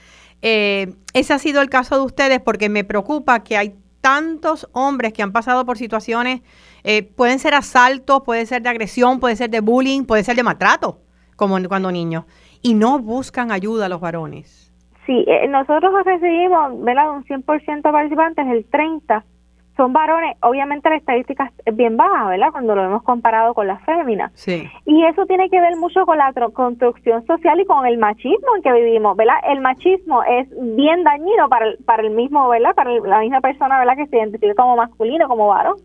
[0.42, 5.12] Eh, ese ha sido el caso de ustedes porque me preocupa que hay tantos hombres
[5.12, 6.42] que han pasado por situaciones,
[6.82, 10.42] eh, pueden ser asaltos, puede ser de agresión, puede ser de bullying, puede ser de
[10.42, 10.98] maltrato,
[11.36, 12.24] como cuando niños,
[12.62, 14.72] y no buscan ayuda a los varones.
[15.06, 17.12] Sí, nosotros recibimos, ¿verdad?
[17.12, 19.24] Un 100% de participantes, el 30
[19.76, 22.48] son varones, obviamente la estadística es bien baja, ¿verdad?
[22.52, 24.30] Cuando lo hemos comparado con las féminas.
[24.34, 24.68] Sí.
[24.84, 28.62] Y eso tiene que ver mucho con la construcción social y con el machismo en
[28.62, 29.36] que vivimos, ¿verdad?
[29.48, 32.74] El machismo es bien dañino para el, para el mismo, ¿verdad?
[32.74, 33.96] Para la misma persona, ¿verdad?
[33.96, 35.76] Que se identifica como masculino, como varón,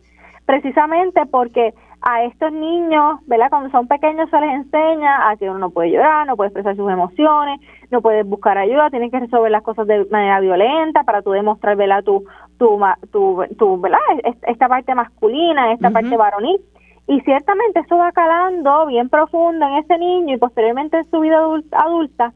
[0.46, 1.74] precisamente porque
[2.10, 3.50] a estos niños, ¿verdad?
[3.50, 6.74] Cuando son pequeños se les enseña a que uno no puede llorar, no puede expresar
[6.78, 7.60] sus emociones,
[7.92, 11.76] no puede buscar ayuda, tienes que resolver las cosas de manera violenta para tú demostrar,
[11.76, 12.06] ¿verdad?
[12.06, 12.24] Tu,
[12.58, 12.80] tu,
[13.12, 14.00] tu, tu ¿verdad?
[14.44, 16.62] Esta parte masculina, esta parte varonil.
[17.08, 21.40] Y ciertamente eso va calando bien profundo en ese niño y posteriormente en su vida
[21.74, 22.32] adulta,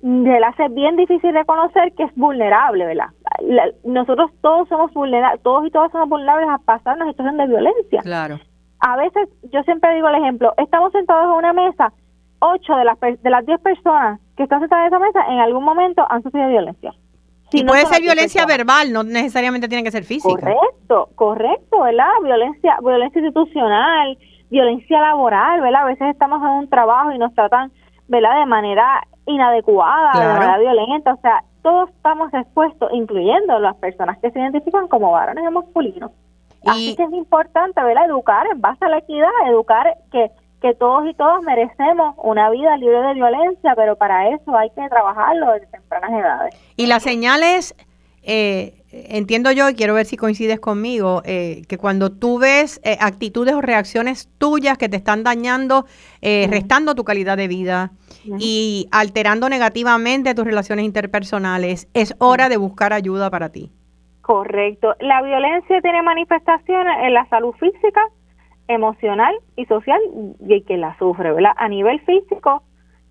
[0.00, 3.10] se le hace bien difícil reconocer que es vulnerable, ¿verdad?
[3.84, 8.02] nosotros todos somos vulnerables, todos y todas somos vulnerables a pasar una situación de violencia.
[8.02, 8.38] Claro
[8.80, 11.92] a veces, yo siempre digo el ejemplo, estamos sentados en una mesa,
[12.40, 15.64] ocho de las, de las diez personas que están sentadas en esa mesa en algún
[15.64, 16.92] momento han sufrido violencia.
[17.52, 20.28] y puede ser violencia verbal, no necesariamente tiene que ser física.
[20.28, 22.10] Correcto, correcto, ¿verdad?
[22.22, 24.18] Violencia, violencia institucional,
[24.50, 25.82] violencia laboral, ¿verdad?
[25.82, 27.72] A veces estamos en un trabajo y nos tratan,
[28.08, 28.40] ¿verdad?
[28.40, 34.30] De manera inadecuada, de manera violenta, o sea, todos estamos expuestos, incluyendo las personas que
[34.30, 36.12] se identifican como varones y masculinos.
[36.66, 38.06] Así que es importante, ¿verdad?
[38.06, 42.76] Educar en base a la equidad, educar que, que todos y todas merecemos una vida
[42.76, 46.54] libre de violencia, pero para eso hay que trabajarlo desde tempranas edades.
[46.76, 47.74] Y las señales,
[48.22, 52.96] eh, entiendo yo, y quiero ver si coincides conmigo, eh, que cuando tú ves eh,
[53.00, 55.86] actitudes o reacciones tuyas que te están dañando,
[56.20, 57.92] restando tu calidad de vida
[58.40, 63.70] y alterando negativamente tus relaciones interpersonales, es hora de buscar ayuda para ti.
[64.26, 64.96] Correcto.
[64.98, 68.02] La violencia tiene manifestaciones en la salud física,
[68.66, 70.00] emocional y social
[70.40, 71.52] y que la sufre, ¿verdad?
[71.56, 72.64] A nivel físico,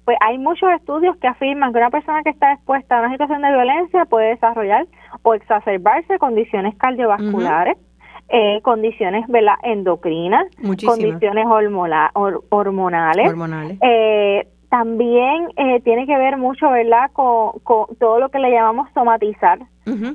[0.03, 3.43] pues hay muchos estudios que afirman que una persona que está expuesta a una situación
[3.43, 4.87] de violencia puede desarrollar
[5.21, 7.77] o exacerbarse condiciones cardiovasculares,
[8.27, 9.55] eh, condiciones ¿verdad?
[9.63, 10.47] endocrinas,
[10.85, 13.77] condiciones hormonales, hormonales.
[13.81, 14.45] Eh,
[14.75, 17.61] también eh, tiene que ver mucho, ¿verdad?, con,
[17.97, 19.59] todo lo que le llamamos somatizar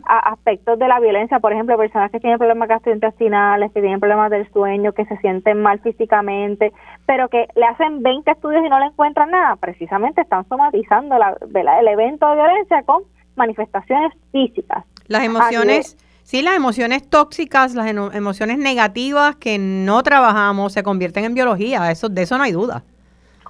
[0.04, 1.40] a aspectos de la violencia.
[1.40, 5.62] Por ejemplo, personas que tienen problemas gastrointestinales, que tienen problemas del sueño, que se sienten
[5.62, 6.74] mal físicamente,
[7.06, 9.56] pero que le hacen 20 estudios y no le encuentran nada.
[9.56, 11.34] Precisamente están somatizando la,
[11.80, 13.04] el evento de violencia con
[13.36, 14.84] manifestaciones físicas.
[15.06, 15.96] Las emociones...
[16.22, 22.08] Sí, las emociones tóxicas, las emociones negativas que no trabajamos se convierten en biología, eso
[22.08, 22.84] de eso no hay duda.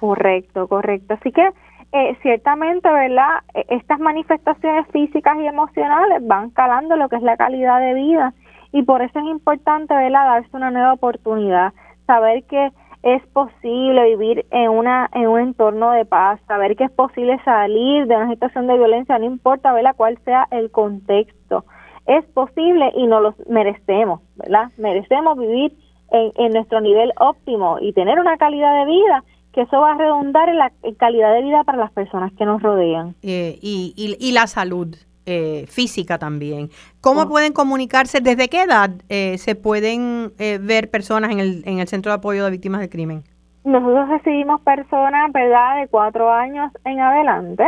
[0.01, 1.13] Correcto, correcto.
[1.13, 1.47] Así que
[1.91, 3.43] eh, ciertamente, ¿verdad?
[3.53, 8.33] E, estas manifestaciones físicas y emocionales van calando lo que es la calidad de vida
[8.71, 10.25] y por eso es importante, ¿verdad?
[10.25, 11.73] Darse una nueva oportunidad,
[12.07, 12.71] saber que
[13.03, 18.07] es posible vivir en una en un entorno de paz, saber que es posible salir
[18.07, 19.93] de una situación de violencia, no importa, ¿verdad?
[19.95, 21.63] cuál sea el contexto.
[22.07, 24.71] Es posible y nos lo merecemos, ¿verdad?
[24.79, 25.73] Merecemos vivir
[26.09, 29.23] en, en nuestro nivel óptimo y tener una calidad de vida
[29.53, 32.61] que eso va a redundar en la calidad de vida para las personas que nos
[32.61, 33.15] rodean.
[33.21, 34.95] Eh, y, y, la salud
[35.25, 36.69] eh, física también.
[37.01, 37.29] ¿Cómo oh.
[37.29, 38.21] pueden comunicarse?
[38.21, 42.45] ¿Desde qué edad eh, se pueden ver personas en el, en el Centro de Apoyo
[42.45, 43.23] de Víctimas del Crimen?
[43.63, 47.63] Nosotros recibimos personas, ¿verdad?, de cuatro años en adelante.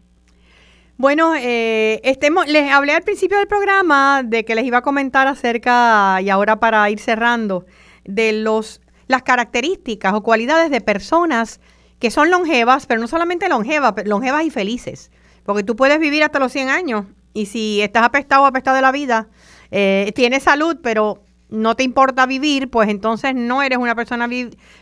[0.97, 5.27] Bueno, eh, estemos, les hablé al principio del programa de que les iba a comentar
[5.27, 7.65] acerca, y ahora para ir cerrando,
[8.05, 11.59] de los, las características o cualidades de personas
[11.99, 15.11] que son longevas, pero no solamente longevas, longevas y felices.
[15.43, 18.81] Porque tú puedes vivir hasta los 100 años y si estás apestado o apestado de
[18.81, 19.27] la vida,
[19.71, 24.29] eh, tienes salud, pero no te importa vivir, pues entonces no eres una persona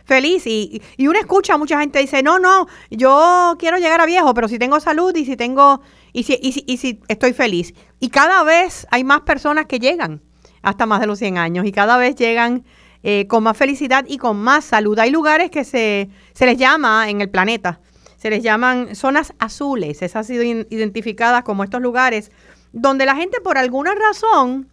[0.04, 0.46] feliz.
[0.46, 4.32] Y, y uno escucha a mucha gente dice, no, no, yo quiero llegar a viejo,
[4.32, 5.82] pero si tengo salud y si tengo
[6.14, 7.74] y si, y si, y si estoy feliz.
[8.00, 10.22] Y cada vez hay más personas que llegan
[10.62, 12.64] hasta más de los 100 años y cada vez llegan
[13.02, 14.98] eh, con más felicidad y con más salud.
[14.98, 17.80] Hay lugares que se, se les llama en el planeta,
[18.16, 20.00] se les llaman zonas azules.
[20.00, 22.30] Esas han sido identificadas como estos lugares
[22.72, 24.68] donde la gente por alguna razón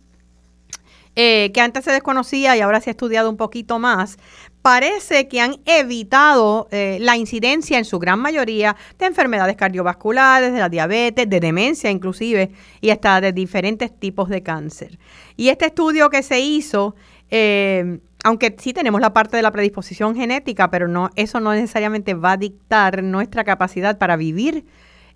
[1.16, 4.18] eh, que antes se desconocía y ahora se ha estudiado un poquito más,
[4.62, 10.60] parece que han evitado eh, la incidencia en su gran mayoría de enfermedades cardiovasculares, de
[10.60, 15.00] la diabetes, de demencia inclusive, y hasta de diferentes tipos de cáncer.
[15.36, 16.96] Y este estudio que se hizo,
[17.30, 22.14] eh, aunque sí tenemos la parte de la predisposición genética, pero no, eso no necesariamente
[22.14, 24.66] va a dictar nuestra capacidad para vivir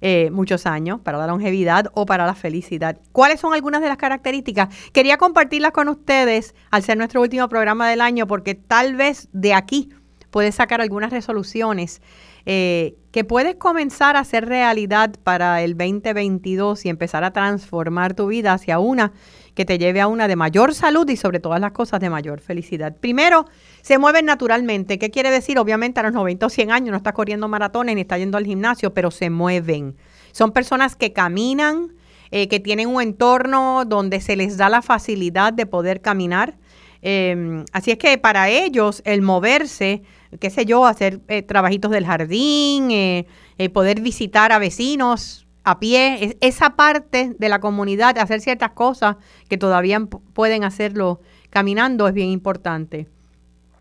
[0.07, 2.99] eh, muchos años, para la longevidad o para la felicidad.
[3.11, 4.69] ¿Cuáles son algunas de las características?
[4.93, 9.55] Quería compartirlas con ustedes al ser nuestro último programa del año, porque tal vez de
[9.55, 9.89] aquí
[10.29, 12.03] puedes sacar algunas resoluciones
[12.45, 18.27] eh, que puedes comenzar a hacer realidad para el 2022 y empezar a transformar tu
[18.27, 19.11] vida hacia una
[19.55, 22.41] que te lleve a una de mayor salud y sobre todas las cosas de mayor
[22.41, 22.95] felicidad.
[22.99, 23.45] Primero,
[23.81, 24.99] se mueven naturalmente.
[24.99, 25.57] ¿Qué quiere decir?
[25.57, 28.45] Obviamente a los 90 o 100 años no está corriendo maratones ni está yendo al
[28.45, 29.95] gimnasio, pero se mueven.
[30.33, 31.93] Son personas que caminan,
[32.31, 36.57] eh, que tienen un entorno donde se les da la facilidad de poder caminar.
[37.01, 40.01] Em, así es que para ellos el moverse
[40.39, 43.25] qué sé yo, hacer eh, trabajitos del jardín, eh,
[43.73, 49.17] poder visitar a vecinos a pie, esa parte de la comunidad, hacer ciertas cosas
[49.49, 49.99] que todavía
[50.33, 53.09] pueden hacerlo caminando es bien importante.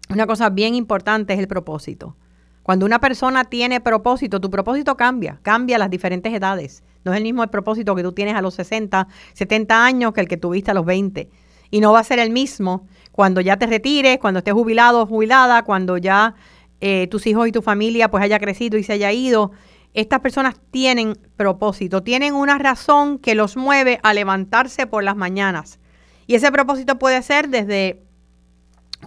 [0.09, 2.17] Una cosa bien importante es el propósito.
[2.63, 6.83] Cuando una persona tiene propósito, tu propósito cambia, cambia a las diferentes edades.
[7.05, 10.23] No es el mismo el propósito que tú tienes a los 60, 70 años que
[10.23, 11.29] el que tuviste a los 20.
[11.71, 15.07] Y no va a ser el mismo cuando ya te retires, cuando estés jubilado o
[15.07, 16.35] jubilada, cuando ya
[16.81, 19.53] eh, tus hijos y tu familia pues haya crecido y se haya ido.
[19.95, 25.79] Estas personas tienen propósito, tienen una razón que los mueve a levantarse por las mañanas.
[26.27, 28.03] Y ese propósito puede ser desde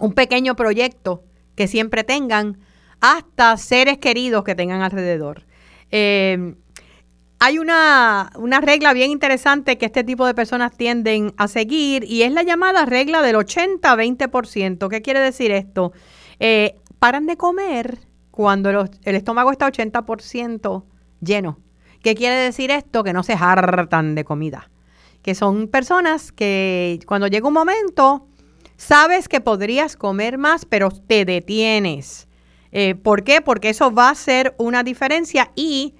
[0.00, 1.24] un pequeño proyecto
[1.54, 2.58] que siempre tengan
[3.00, 5.44] hasta seres queridos que tengan alrededor.
[5.90, 6.54] Eh,
[7.40, 8.30] hay una,
[8.60, 12.84] regla bien interesante que este tipo de personas tienden a seguir y es la llamada
[12.84, 14.88] regla del 80-20%.
[14.88, 15.92] ¿Qué quiere decir esto?
[16.40, 17.98] Eh, paran de comer
[18.38, 20.84] cuando el estómago está 80%
[21.20, 21.58] lleno.
[22.04, 23.02] ¿Qué quiere decir esto?
[23.02, 24.70] Que no se hartan de comida.
[25.22, 28.28] Que son personas que cuando llega un momento,
[28.76, 32.28] sabes que podrías comer más, pero te detienes
[32.70, 33.40] eh, ¿Por qué?
[33.40, 35.96] Porque eso va a ser una diferencia y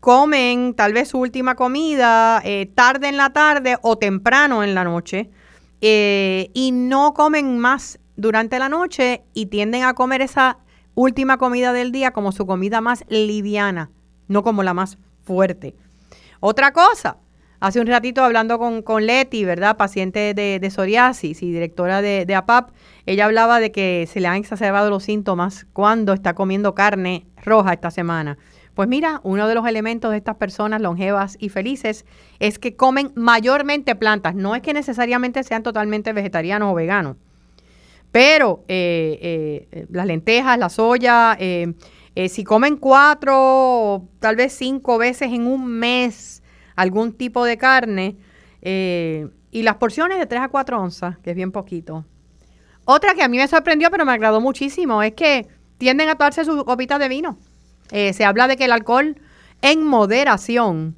[0.00, 4.84] comen tal vez su última comida eh, tarde en la tarde o temprano en la
[4.84, 5.28] noche
[5.82, 10.56] eh, y no comen más durante la noche y tienden a comer esa
[10.94, 13.90] última comida del día como su comida más liviana,
[14.28, 15.74] no como la más fuerte.
[16.40, 17.18] Otra cosa,
[17.60, 19.76] hace un ratito hablando con, con Leti, ¿verdad?
[19.76, 22.70] Paciente de, psoriasis y directora de, de, APAP,
[23.06, 27.72] ella hablaba de que se le han exacerbado los síntomas cuando está comiendo carne roja
[27.72, 28.38] esta semana.
[28.74, 32.06] Pues mira, uno de los elementos de estas personas longevas y felices
[32.40, 34.34] es que comen mayormente plantas.
[34.34, 37.16] No es que necesariamente sean totalmente vegetarianos o veganos,
[38.12, 44.98] pero eh, eh, las lentejas, la soya, eh, si comen cuatro o tal vez cinco
[44.98, 46.42] veces en un mes,
[46.76, 48.16] algún tipo de carne
[48.60, 52.04] eh, y las porciones de 3 a 4 onzas, que es bien poquito.
[52.84, 55.46] Otra que a mí me sorprendió, pero me agradó muchísimo, es que
[55.78, 57.38] tienden a tomarse sus copitas de vino.
[57.90, 59.16] Eh, se habla de que el alcohol
[59.60, 60.96] en moderación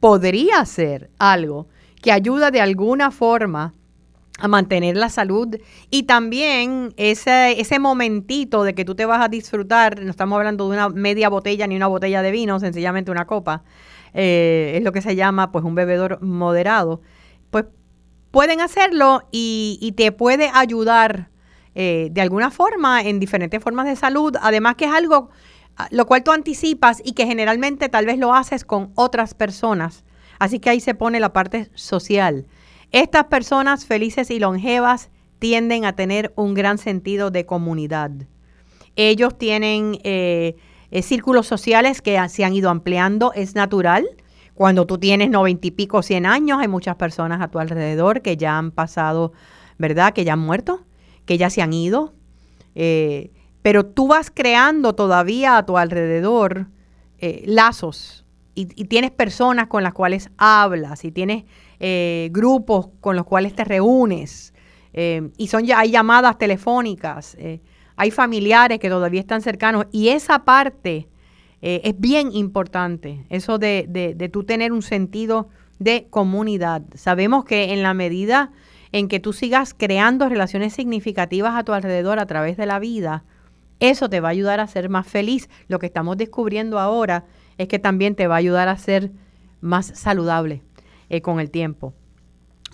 [0.00, 1.68] podría ser algo
[2.02, 3.72] que ayuda de alguna forma
[4.38, 5.56] a mantener la salud
[5.90, 10.68] y también ese, ese momentito de que tú te vas a disfrutar, no estamos hablando
[10.68, 13.64] de una media botella ni una botella de vino, sencillamente una copa,
[14.12, 17.00] eh, es lo que se llama pues un bebedor moderado,
[17.50, 17.64] pues
[18.30, 21.30] pueden hacerlo y, te puede ayudar
[21.74, 25.30] eh, de alguna forma en diferentes formas de salud, además que es algo
[25.78, 30.04] ah, lo cual tú anticipas y que generalmente tal vez lo haces con otras personas.
[30.38, 32.46] Así que ahí se pone la parte social.
[32.96, 38.10] Estas personas felices y longevas tienden a tener un gran sentido de comunidad.
[38.96, 40.56] Ellos tienen eh,
[40.90, 44.06] eh, círculos sociales que se han ido ampliando, es natural.
[44.54, 48.38] Cuando tú tienes noventa y pico, cien años, hay muchas personas a tu alrededor que
[48.38, 49.34] ya han pasado,
[49.76, 50.14] ¿verdad?
[50.14, 50.80] Que ya han muerto,
[51.26, 52.14] que ya se han ido.
[52.74, 53.30] Eh,
[53.60, 56.68] pero tú vas creando todavía a tu alrededor
[57.44, 58.24] lazos
[58.56, 61.44] y, tienes personas con las cuales hablas y tienes
[61.78, 64.54] grupos con los cuales te reúnes
[64.92, 67.36] y son ya hay llamadas telefónicas
[67.96, 71.08] hay familiares que todavía están cercanos y esa parte
[71.62, 75.48] eh, es bien importante, eso de, de, de tú tener un sentido
[75.78, 76.82] de comunidad.
[76.94, 78.52] Sabemos que en la medida
[78.92, 83.24] en que tú sigas creando relaciones significativas a tu alrededor a través de la vida,
[83.80, 85.48] eso te va a ayudar a ser más feliz.
[85.68, 87.24] Lo que estamos descubriendo ahora
[87.58, 89.10] es que también te va a ayudar a ser
[89.60, 90.62] más saludable
[91.08, 91.94] eh, con el tiempo.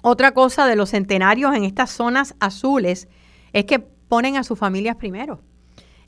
[0.02, 3.08] Otra cosa de los centenarios en estas zonas azules
[3.52, 5.40] es que ponen a sus familias primero.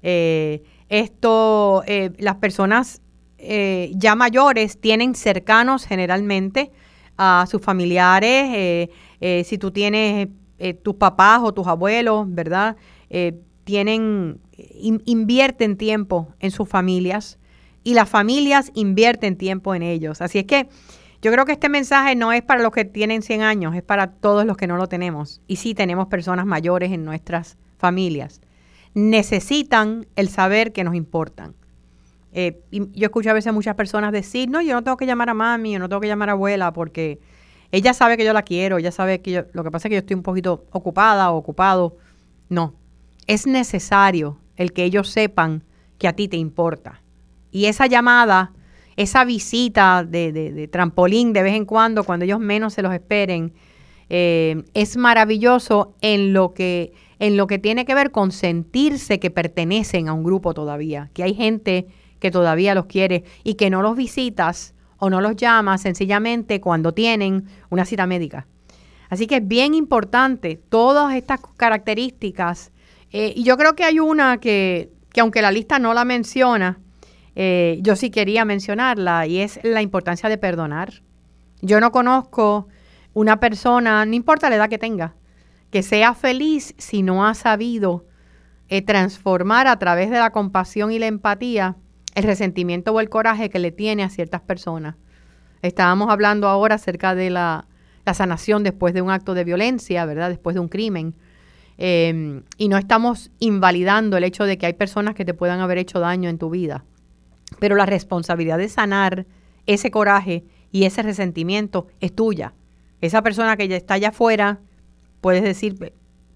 [0.02, 3.00] Eh, esto, eh, las personas
[3.36, 6.72] ya mayores tienen cercanos generalmente
[7.18, 8.88] a sus familiares.
[9.44, 10.28] si tú tienes
[10.82, 12.74] tus papás o tus abuelos, ¿verdad?
[13.64, 14.40] tienen,
[15.04, 17.38] invierten tiempo en sus familias
[17.82, 20.22] y las familias invierten tiempo en ellos.
[20.22, 20.68] Así es que
[21.24, 24.12] yo creo que este mensaje no es para los que tienen 100 años, es para
[24.12, 25.40] todos los que no lo tenemos.
[25.48, 28.40] Y sí tenemos personas mayores en nuestras familias
[28.94, 31.54] necesitan el saber que nos importan.
[32.32, 35.34] Eh, yo escucho a veces muchas personas decir, no, yo no tengo que llamar a
[35.34, 37.20] mami, yo no tengo que llamar a abuela porque
[37.70, 39.94] ella sabe que yo la quiero, ella sabe que yo, lo que pasa es que
[39.96, 41.96] yo estoy un poquito ocupada o ocupado.
[42.48, 42.74] No,
[43.26, 45.62] es necesario el que ellos sepan
[45.98, 47.02] que a ti te importa.
[47.50, 48.52] Y esa llamada,
[48.96, 53.52] esa visita de, de trampolín de vez en cuando, cuando ellos menos se los esperen,
[54.08, 59.30] eh, es maravilloso en lo que en lo que tiene que ver con sentirse que
[59.30, 61.86] pertenecen a un grupo todavía, que hay gente
[62.18, 66.92] que todavía los quiere y que no los visitas o no los llamas sencillamente cuando
[66.92, 68.46] tienen una cita médica.
[69.08, 72.72] Así que es bien importante todas estas características.
[73.10, 76.80] Eh, y yo creo que hay una que, que aunque la lista no la menciona,
[77.36, 81.02] eh, yo sí quería mencionarla y es la importancia de perdonar.
[81.60, 82.68] Yo no conozco
[83.12, 85.14] una persona, no importa la edad que tenga,
[85.70, 88.06] que sea feliz si no ha sabido
[88.68, 91.76] eh, transformar a través de la compasión y la empatía
[92.14, 94.96] el resentimiento o el coraje que le tiene a ciertas personas.
[95.62, 97.66] Estábamos hablando ahora acerca de la,
[98.12, 100.28] sanación después de un acto de violencia, ¿verdad?
[100.28, 101.14] Después de un crimen.
[101.78, 105.78] Em, y no estamos invalidando el hecho de que hay personas que te puedan haber
[105.78, 106.84] hecho daño en tu vida.
[107.58, 109.26] Pero la responsabilidad de sanar
[109.66, 112.54] ese coraje y ese resentimiento es tuya.
[113.00, 114.60] Esa persona que ya está allá afuera,
[115.20, 115.92] puedes decir,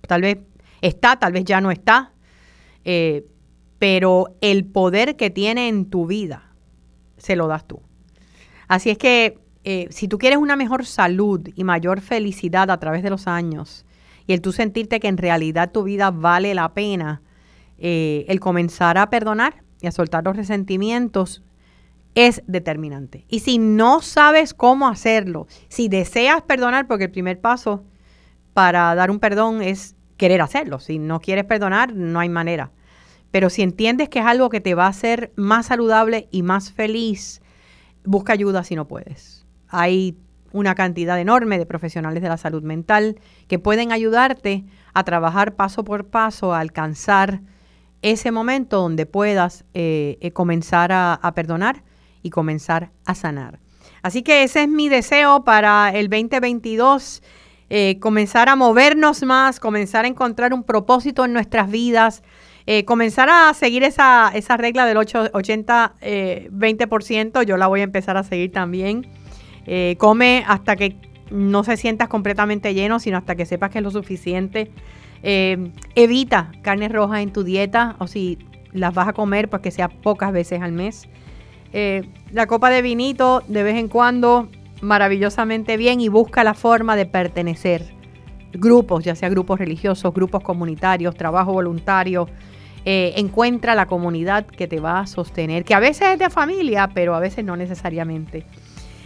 [0.06, 0.38] tal vez
[0.80, 2.12] está, tal vez ya no está,
[2.84, 3.24] eh,
[3.78, 6.52] pero el poder que tiene en tu vida
[7.16, 7.80] se lo das tú.
[8.68, 13.02] Así es que eh, si tú quieres una mejor salud y mayor felicidad a través
[13.02, 13.84] de los años,
[14.26, 17.22] y el tú sentirte que en realidad tu vida vale la pena,
[17.78, 21.42] eh, el comenzar a perdonar y a soltar los resentimientos
[22.14, 23.24] es determinante.
[23.28, 27.84] Y si no sabes cómo hacerlo, si deseas perdonar, porque el primer paso
[28.54, 30.80] para dar un perdón es querer hacerlo.
[30.80, 32.72] Si no quieres perdonar, no hay manera.
[33.30, 36.72] Pero si entiendes que es algo que te va a hacer más saludable y más
[36.72, 37.40] feliz,
[38.04, 39.46] busca ayuda si no puedes.
[39.68, 40.16] Hay
[40.52, 44.64] una cantidad enorme de profesionales de la salud mental que pueden ayudarte
[44.94, 47.42] a trabajar paso por paso, a alcanzar
[48.02, 51.82] ese momento donde puedas eh, eh, comenzar a, perdonar
[52.22, 53.58] y comenzar a sanar.
[54.02, 57.22] Así que ese es mi deseo para el 2022,
[57.70, 62.22] eh, comenzar a movernos más, comenzar a encontrar un propósito en nuestras vidas,
[62.84, 68.52] comenzar a seguir esa, esa regla del 80-20%, yo la voy a empezar a seguir
[68.52, 69.10] también.
[69.96, 70.98] come hasta que
[71.30, 74.70] no se sientas completamente lleno, sino hasta que sepas que es lo suficiente
[75.22, 78.38] eh, evita carne roja en tu dieta o si
[78.72, 81.08] las vas a comer, pues que sea pocas veces al mes.
[81.72, 82.02] Eh,
[82.32, 84.48] la copa de vinito de vez en cuando,
[84.80, 87.84] maravillosamente bien y busca la forma de pertenecer.
[88.52, 92.28] Grupos, ya sea grupos religiosos, grupos comunitarios, trabajo voluntario.
[92.84, 96.88] Eh, encuentra la comunidad que te va a sostener, que a veces es de familia,
[96.94, 98.46] pero a veces no necesariamente.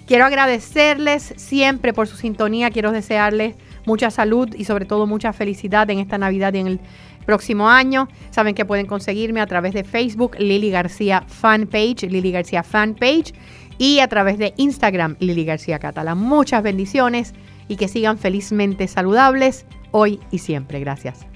[0.07, 3.57] Quiero agradecerles siempre por su sintonía, quiero desearles
[3.87, 6.80] mucha salud y sobre todo mucha felicidad en esta Navidad y en el
[7.26, 8.09] próximo año.
[8.30, 13.33] Saben que pueden conseguirme a través de Facebook, Lili García Fanpage, Lili García Fanpage,
[13.78, 16.14] y a través de Instagram, Lili García Catala.
[16.14, 17.35] Muchas bendiciones
[17.68, 20.80] y que sigan felizmente saludables hoy y siempre.
[20.80, 21.26] Gracias.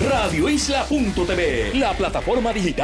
[0.00, 2.74] Radioisla.tv, la plataforma digital